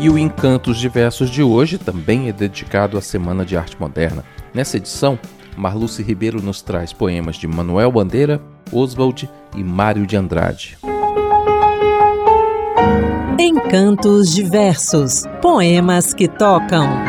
E 0.01 0.09
o 0.09 0.17
Encantos 0.17 0.79
Diversos 0.79 1.29
de 1.29 1.43
hoje 1.43 1.77
também 1.77 2.29
é 2.29 2.33
dedicado 2.33 2.97
à 2.97 3.01
Semana 3.01 3.45
de 3.45 3.57
Arte 3.57 3.77
Moderna. 3.81 4.25
Nessa 4.55 4.77
edição, 4.77 5.19
Marluce 5.57 6.03
Ribeiro 6.03 6.41
nos 6.41 6.63
traz 6.63 6.93
poemas 6.93 7.37
de 7.37 7.49
Manuel 7.49 7.91
Bandeira, 7.91 8.41
Oswald 8.73 9.29
e 9.57 9.65
Mário 9.65 10.07
de 10.07 10.17
Andrade. 10.17 10.79
Encantos 13.41 14.35
Diversos 14.35 15.25
Poemas 15.43 16.15
que 16.15 16.29
tocam. 16.29 17.08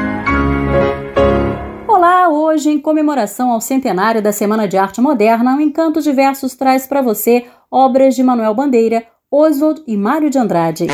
Hoje 2.52 2.72
em 2.72 2.80
comemoração 2.80 3.52
ao 3.52 3.62
centenário 3.62 4.24
da 4.24 4.32
Semana 4.32 4.68
de 4.68 4.76
Arte 4.76 5.00
Moderna, 5.00 5.56
o 5.56 5.62
Encanto 5.62 6.02
Diversos 6.02 6.56
traz 6.56 6.88
para 6.88 7.00
você 7.00 7.46
obras 7.70 8.16
de 8.16 8.24
Manuel 8.24 8.56
Bandeira, 8.56 9.06
Oswald 9.30 9.84
e 9.86 9.96
Mário 9.96 10.32
de 10.32 10.40
Andrade. 10.40 10.88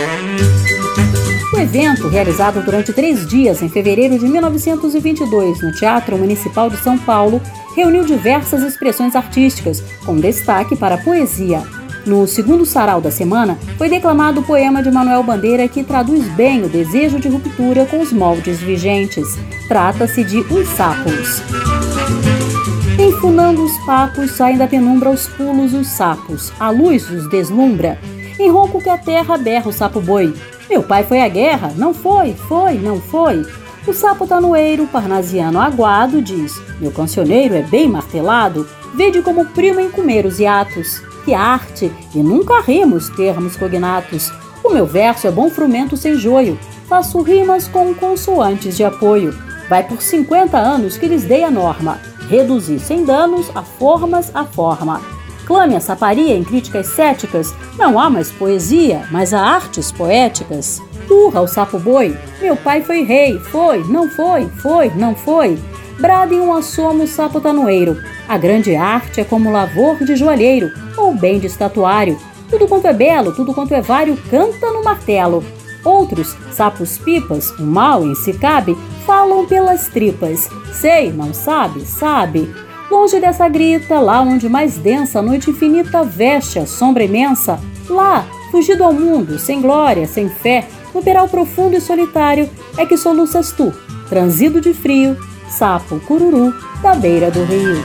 O 1.54 1.58
evento, 1.58 2.10
realizado 2.10 2.62
durante 2.62 2.92
três 2.92 3.26
dias 3.26 3.62
em 3.62 3.70
fevereiro 3.70 4.20
de 4.20 4.26
1922 4.28 5.64
no 5.64 5.72
Teatro 5.72 6.18
Municipal 6.18 6.70
de 6.70 6.76
São 6.76 6.98
Paulo, 6.98 7.42
reuniu 7.74 8.04
diversas 8.04 8.62
expressões 8.62 9.16
artísticas, 9.16 9.80
com 10.06 10.18
destaque 10.18 10.76
para 10.76 10.96
a 10.96 11.02
poesia. 11.02 11.64
No 12.06 12.28
segundo 12.28 12.68
sarau 12.68 13.02
da 13.02 13.10
semana, 13.10 13.58
foi 13.80 13.90
declamado 13.90 14.42
o 14.42 14.44
poema 14.44 14.84
de 14.84 14.92
Manuel 14.92 15.24
Bandeira 15.24 15.68
que 15.68 15.84
traduz 15.84 16.24
bem 16.36 16.64
o 16.64 16.70
desejo 16.70 17.20
de 17.20 17.28
ruptura 17.28 17.84
com 17.88 18.00
os 18.00 18.14
moldes 18.14 18.60
vigentes. 18.60 19.28
Trata-se 19.68 20.24
de 20.24 20.38
Os 20.38 20.68
Sapos. 20.70 21.42
Enfunando 23.00 23.64
os 23.64 23.76
papos, 23.86 24.32
saem 24.32 24.56
da 24.56 24.68
penumbra 24.68 25.10
aos 25.10 25.28
pulos 25.28 25.74
os 25.74 25.88
sapos. 25.88 26.54
A 26.60 26.70
luz 26.70 27.10
os 27.10 27.28
deslumbra. 27.28 27.98
Em 28.40 28.52
ronco 28.52 28.80
que 28.80 28.90
a 28.90 29.00
terra 29.00 29.36
berra 29.36 29.70
o 29.70 29.74
sapo 29.74 30.00
boi. 30.00 30.32
Meu 30.70 30.84
pai 30.84 31.04
foi 31.04 31.22
à 31.22 31.28
guerra? 31.28 31.74
Não 31.76 31.92
foi, 31.92 32.34
foi, 32.34 32.76
não 32.76 33.02
foi. 33.02 33.44
O 33.88 33.94
sapo 33.94 34.28
tanoeiro, 34.28 34.86
parnasiano 34.88 35.60
aguado, 35.60 36.22
diz: 36.22 36.54
Meu 36.80 36.92
cancioneiro 36.92 37.56
é 37.56 37.64
bem 37.64 37.90
martelado, 37.90 38.68
vede 38.94 39.24
como 39.24 39.46
prima 39.48 39.82
em 39.82 39.90
comer 39.90 40.26
os 40.26 40.40
hiatos 40.40 41.02
que 41.26 41.34
arte, 41.34 41.92
e 42.14 42.20
nunca 42.20 42.62
rimos 42.62 43.10
termos 43.10 43.58
cognatos. 43.58 44.32
O 44.64 44.70
meu 44.70 44.86
verso 44.86 45.28
é 45.28 45.32
bom 45.32 45.50
frumento 45.50 45.98
sem 45.98 46.16
joio, 46.16 46.58
faço 46.88 47.22
rimas 47.22 47.68
com 47.68 47.94
consoantes 47.96 48.78
de 48.78 48.84
apoio. 48.84 49.38
Vai 49.68 49.84
por 49.84 50.02
50 50.02 50.56
anos 50.56 50.98
que 50.98 51.08
lhes 51.08 51.24
dei 51.24 51.44
a 51.44 51.50
norma, 51.50 52.00
reduzir 52.30 52.80
sem 52.80 53.04
danos 53.04 53.50
a 53.56 53.64
formas 53.64 54.32
a 54.36 54.46
forma. 54.46 55.02
Clame 55.46 55.76
a 55.76 55.80
saparia 55.80 56.36
em 56.36 56.44
críticas 56.44 56.88
céticas, 56.88 57.54
não 57.78 58.00
há 58.00 58.10
mais 58.10 58.32
poesia, 58.32 59.08
mas 59.12 59.34
há 59.34 59.42
artes 59.42 59.92
poéticas. 59.92 60.82
Turra 61.08 61.42
o 61.42 61.48
sapo 61.48 61.78
boi, 61.80 62.18
meu 62.42 62.56
pai 62.56 62.82
foi 62.82 63.04
rei, 63.04 63.40
foi, 63.40 63.84
não 63.84 64.10
foi, 64.10 64.48
foi, 64.62 64.90
não 64.96 65.16
foi. 65.16 65.60
Bradem 66.00 66.42
um 66.42 66.54
assomo 66.54 67.08
sapo 67.08 67.40
tanoeiro, 67.40 67.98
a 68.28 68.38
grande 68.38 68.76
arte 68.76 69.22
é 69.22 69.24
como 69.24 69.52
lavor 69.52 70.04
de 70.04 70.16
joalheiro 70.16 70.70
ou 70.98 71.16
bem 71.16 71.40
de 71.40 71.48
estatuário. 71.48 72.20
Tudo 72.50 72.68
quanto 72.68 72.86
é 72.88 72.94
belo, 72.94 73.32
tudo 73.32 73.54
quanto 73.54 73.74
é 73.74 73.82
vário, 73.82 74.18
canta 74.30 74.72
no 74.72 74.84
martelo. 74.84 75.44
Outros, 75.84 76.36
sapos 76.52 76.98
pipas, 76.98 77.52
o 77.52 77.64
mal 77.64 78.06
em 78.06 78.14
si 78.16 78.34
cabe, 78.34 78.78
falam 79.06 79.46
pelas 79.46 79.88
tripas. 79.88 80.50
Sei, 80.74 81.12
não 81.14 81.34
sabe, 81.34 81.82
sabe. 81.86 82.54
Longe 82.92 83.20
dessa 83.20 83.48
grita, 83.48 84.00
lá 84.00 84.22
onde 84.22 84.50
mais 84.50 84.78
densa 84.78 85.20
a 85.20 85.22
noite 85.22 85.50
infinita 85.50 86.04
veste 86.04 86.60
a 86.60 86.66
sombra 86.66 87.04
imensa, 87.04 87.60
lá, 87.90 88.28
fugido 88.52 88.84
ao 88.84 88.94
mundo, 88.94 89.40
sem 89.40 89.62
glória, 89.62 90.06
sem 90.08 90.30
fé, 90.30 90.68
no 90.94 91.02
peral 91.02 91.28
profundo 91.28 91.76
e 91.76 91.82
solitário, 91.82 92.50
é 92.78 92.86
que 92.86 92.98
soluças 92.98 93.52
tu, 93.52 93.74
transido 94.10 94.62
de 94.62 94.74
frio, 94.74 95.18
sapo 95.56 96.02
cururu 96.02 96.54
da 96.82 96.94
beira 96.96 97.32
do 97.32 97.44
rio. 97.46 97.78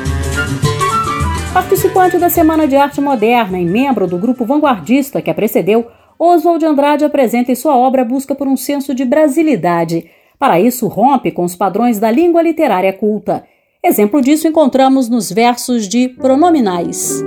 Participante 1.54 2.18
da 2.18 2.28
Semana 2.28 2.66
de 2.66 2.74
Arte 2.74 3.00
Moderna 3.00 3.60
e 3.60 3.64
membro 3.64 4.08
do 4.08 4.18
grupo 4.18 4.44
vanguardista 4.44 5.22
que 5.22 5.30
a 5.30 5.34
precedeu, 5.34 5.86
Oswald 6.18 6.64
Andrade 6.66 7.04
apresenta 7.04 7.52
em 7.52 7.54
sua 7.54 7.76
obra 7.76 8.02
a 8.02 8.04
busca 8.04 8.34
por 8.34 8.48
um 8.48 8.56
senso 8.56 8.92
de 8.92 9.04
brasilidade. 9.04 10.10
Para 10.36 10.60
isso, 10.60 10.88
rompe 10.88 11.30
com 11.30 11.44
os 11.44 11.54
padrões 11.54 12.00
da 12.00 12.10
língua 12.10 12.42
literária 12.42 12.92
culta. 12.92 13.44
Exemplo 13.82 14.20
disso 14.20 14.48
encontramos 14.48 15.08
nos 15.08 15.30
versos 15.30 15.86
de 15.86 16.08
Pronominais. 16.08 17.22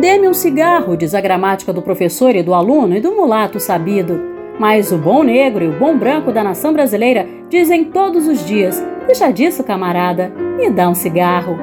Dê-me 0.00 0.28
um 0.28 0.34
cigarro, 0.34 0.96
diz 0.96 1.14
a 1.14 1.20
gramática 1.20 1.74
do 1.74 1.82
professor 1.82 2.34
e 2.34 2.42
do 2.42 2.54
aluno 2.54 2.96
e 2.96 3.00
do 3.00 3.14
mulato 3.14 3.60
sabido. 3.60 4.39
Mas 4.60 4.92
o 4.92 4.98
bom 4.98 5.22
negro 5.22 5.64
e 5.64 5.68
o 5.68 5.78
bom 5.78 5.96
branco 5.96 6.30
da 6.30 6.44
nação 6.44 6.74
brasileira 6.74 7.26
dizem 7.48 7.82
todos 7.82 8.28
os 8.28 8.46
dias: 8.46 8.78
deixa 9.06 9.30
disso, 9.30 9.64
camarada, 9.64 10.30
me 10.58 10.68
dá 10.68 10.86
um 10.86 10.94
cigarro. 10.94 11.56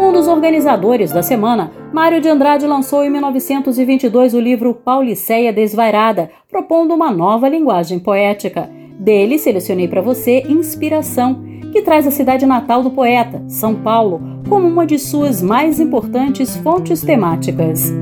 Um 0.00 0.10
dos 0.10 0.26
organizadores 0.26 1.12
da 1.12 1.22
semana, 1.22 1.70
Mário 1.92 2.22
de 2.22 2.28
Andrade 2.30 2.66
lançou 2.66 3.04
em 3.04 3.10
1922 3.10 4.32
o 4.32 4.40
livro 4.40 4.72
Pauliceia 4.72 5.52
Desvairada, 5.52 6.30
propondo 6.50 6.94
uma 6.94 7.10
nova 7.10 7.50
linguagem 7.50 7.98
poética. 7.98 8.70
Dele 8.98 9.38
selecionei 9.38 9.88
para 9.88 10.00
você 10.00 10.42
Inspiração, 10.48 11.44
que 11.70 11.82
traz 11.82 12.06
a 12.06 12.10
cidade 12.10 12.46
natal 12.46 12.82
do 12.82 12.90
poeta, 12.90 13.44
São 13.46 13.74
Paulo, 13.74 14.22
como 14.48 14.66
uma 14.66 14.86
de 14.86 14.98
suas 14.98 15.42
mais 15.42 15.80
importantes 15.80 16.56
fontes 16.56 17.02
temáticas. 17.02 17.92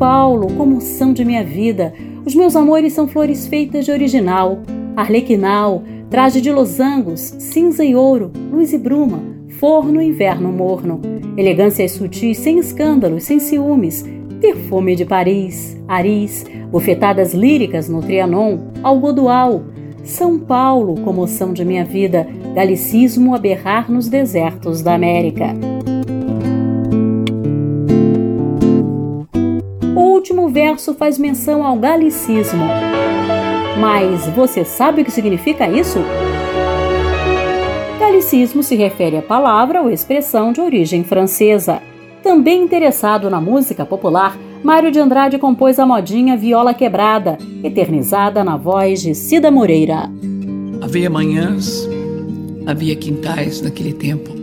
Paulo, 0.00 0.46
comoção 0.54 1.12
de 1.12 1.26
minha 1.26 1.44
vida, 1.44 1.92
os 2.24 2.34
meus 2.34 2.56
amores 2.56 2.94
são 2.94 3.06
flores 3.06 3.46
feitas 3.46 3.84
de 3.84 3.92
original, 3.92 4.60
arlequinal, 4.96 5.82
traje 6.08 6.40
de 6.40 6.50
losangos, 6.50 7.20
cinza 7.38 7.84
e 7.84 7.94
ouro, 7.94 8.32
luz 8.50 8.72
e 8.72 8.78
bruma, 8.78 9.22
forno 9.58 10.00
e 10.00 10.06
inverno 10.06 10.50
morno, 10.50 11.02
elegâncias 11.36 11.90
sutis 11.90 12.38
sem 12.38 12.58
escândalos, 12.58 13.24
sem 13.24 13.38
ciúmes, 13.38 14.02
perfume 14.40 14.96
de 14.96 15.04
Paris, 15.04 15.76
Aris, 15.86 16.46
bufetadas 16.70 17.34
líricas 17.34 17.86
no 17.86 18.00
Trianon, 18.00 18.70
algodual, 18.82 19.64
São 20.02 20.38
Paulo, 20.38 20.98
comoção 21.02 21.52
de 21.52 21.62
minha 21.62 21.84
vida, 21.84 22.26
galicismo 22.54 23.34
a 23.34 23.38
berrar 23.38 23.92
nos 23.92 24.08
desertos 24.08 24.80
da 24.80 24.94
América. 24.94 25.54
Verso 30.70 30.94
faz 30.94 31.18
menção 31.18 31.64
ao 31.64 31.76
galicismo. 31.76 32.64
Mas 33.80 34.26
você 34.28 34.64
sabe 34.64 35.02
o 35.02 35.04
que 35.04 35.10
significa 35.10 35.68
isso? 35.68 35.98
Galicismo 37.98 38.62
se 38.62 38.76
refere 38.76 39.16
à 39.16 39.22
palavra 39.22 39.82
ou 39.82 39.90
expressão 39.90 40.52
de 40.52 40.60
origem 40.60 41.02
francesa. 41.02 41.80
Também 42.22 42.62
interessado 42.62 43.28
na 43.28 43.40
música 43.40 43.84
popular, 43.84 44.38
Mário 44.62 44.92
de 44.92 45.00
Andrade 45.00 45.38
compôs 45.38 45.78
a 45.78 45.86
modinha 45.86 46.36
Viola 46.36 46.72
Quebrada, 46.72 47.36
eternizada 47.64 48.44
na 48.44 48.56
voz 48.56 49.02
de 49.02 49.14
Cida 49.14 49.50
Moreira. 49.50 50.08
Havia 50.80 51.10
manhãs, 51.10 51.88
havia 52.66 52.94
quintais 52.94 53.60
naquele 53.60 53.92
tempo. 53.92 54.39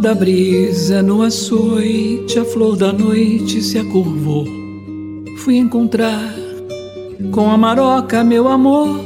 Da 0.00 0.14
brisa 0.14 1.02
no 1.02 1.22
açoite 1.22 2.38
a 2.38 2.44
flor 2.44 2.76
da 2.76 2.92
noite 2.92 3.62
se 3.62 3.78
acurvou, 3.78 4.44
fui 5.38 5.56
encontrar 5.56 6.34
com 7.30 7.50
a 7.50 7.56
maroca 7.56 8.22
meu 8.22 8.46
amor. 8.48 9.00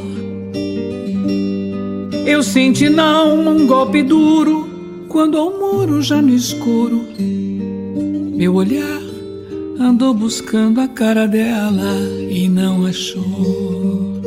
Eu 2.26 2.42
senti 2.42 2.88
na 2.88 3.04
alma 3.04 3.50
um 3.52 3.66
golpe 3.66 4.02
duro 4.02 4.68
quando 5.08 5.38
ao 5.38 5.56
muro 5.56 6.02
já 6.02 6.20
no 6.20 6.30
escuro 6.30 7.00
meu 8.34 8.54
olhar 8.54 9.00
andou 9.78 10.12
buscando 10.14 10.80
a 10.80 10.88
cara 10.88 11.28
dela 11.28 11.94
e 12.28 12.48
não 12.48 12.86
achou. 12.86 14.20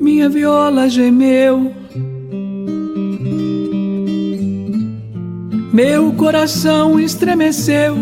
Minha 0.00 0.28
viola 0.28 0.88
gemeu 0.88 1.81
meu 5.72 6.12
coração 6.12 7.00
estremeceu. 7.00 7.96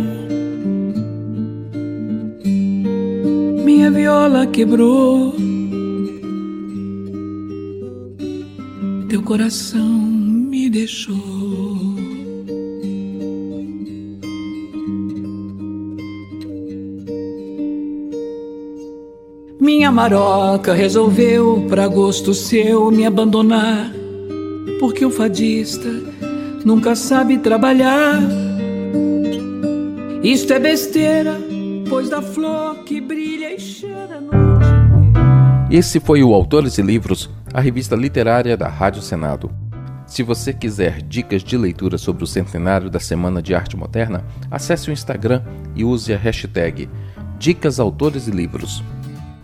Minha 3.65 3.91
viola 3.91 4.47
quebrou. 4.47 5.35
Teu 9.09 9.23
coração 9.23 9.89
me 9.89 10.69
deixou. 10.69 11.17
Minha 19.61 19.93
maroca 19.93 20.73
resolveu, 20.73 21.67
para 21.69 21.87
gosto 21.87 22.35
seu, 22.35 22.91
me 22.91 23.07
abandonar, 23.07 23.93
porque 24.81 25.05
o 25.05 25.11
fadista 25.11 25.89
nunca 26.65 26.95
sabe 26.95 27.39
trabalhar. 27.39 28.21
Isto 30.23 30.53
é 30.53 30.59
besteira, 30.59 31.37
pois 31.89 32.09
da 32.09 32.21
flor 32.21 32.85
que 32.85 33.01
brilha 33.01 33.55
e 33.55 33.59
cheira 33.59 34.17
a 34.17 34.21
noite. 34.21 34.41
Esse 35.71 36.01
foi 36.01 36.23
o 36.23 36.35
Autores 36.35 36.79
e 36.79 36.83
Livros, 36.83 37.31
a 37.55 37.61
revista 37.61 37.95
literária 37.95 38.57
da 38.57 38.69
Rádio 38.69 39.01
Senado. 39.01 39.51
Se 40.07 40.25
você 40.25 40.53
quiser 40.53 41.01
dicas 41.01 41.43
de 41.45 41.57
leitura 41.57 41.97
sobre 41.97 42.25
o 42.25 42.27
centenário 42.27 42.91
da 42.91 42.99
Semana 42.99 43.41
de 43.41 43.55
Arte 43.55 43.77
Moderna, 43.77 44.25
acesse 44.51 44.91
o 44.91 44.93
Instagram 44.93 45.43
e 45.77 45.85
use 45.85 46.13
a 46.13 46.17
hashtag 46.17 46.89
Dicas 47.39 47.79
Autores 47.79 48.27
e 48.27 48.33
Livros. 48.33 48.83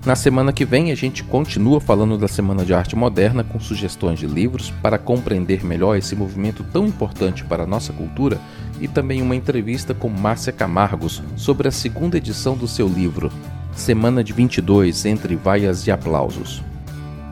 Na 0.06 0.14
semana 0.14 0.52
que 0.52 0.64
vem, 0.64 0.92
a 0.92 0.94
gente 0.94 1.24
continua 1.24 1.80
falando 1.80 2.16
da 2.16 2.28
Semana 2.28 2.64
de 2.64 2.72
Arte 2.72 2.94
Moderna 2.94 3.42
com 3.42 3.58
sugestões 3.58 4.20
de 4.20 4.26
livros 4.28 4.72
para 4.80 4.98
compreender 4.98 5.66
melhor 5.66 5.96
esse 5.96 6.14
movimento 6.14 6.64
tão 6.72 6.86
importante 6.86 7.44
para 7.44 7.64
a 7.64 7.66
nossa 7.66 7.92
cultura 7.92 8.40
e 8.80 8.86
também 8.86 9.20
uma 9.20 9.34
entrevista 9.34 9.92
com 9.94 10.08
Márcia 10.08 10.52
Camargos 10.52 11.20
sobre 11.34 11.66
a 11.66 11.72
segunda 11.72 12.18
edição 12.18 12.56
do 12.56 12.68
seu 12.68 12.86
livro, 12.86 13.32
Semana 13.74 14.22
de 14.22 14.32
22 14.32 15.06
Entre 15.06 15.34
Vaias 15.34 15.84
e 15.88 15.90
Aplausos. 15.90 16.62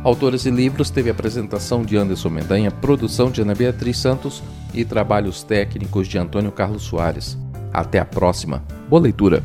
Autores 0.03 0.45
e 0.45 0.51
Livros 0.51 0.91
teve 0.91 1.09
apresentação 1.09 1.85
de 1.85 1.97
Anderson 1.97 2.29
Mendanha, 2.29 2.73
produção 2.73 3.31
de 3.31 3.41
Ana 3.41 3.55
Beatriz 3.55 3.99
Santos 3.99 4.43
e 4.75 4.85
trabalhos 4.85 5.45
técnicos 5.45 6.09
de 6.09 6.19
Antônio 6.19 6.51
Carlos 6.51 6.83
Soares. 6.83 7.39
Até 7.73 8.01
a 8.01 8.05
próxima. 8.05 8.65
Boa 8.89 9.01
leitura! 9.01 9.45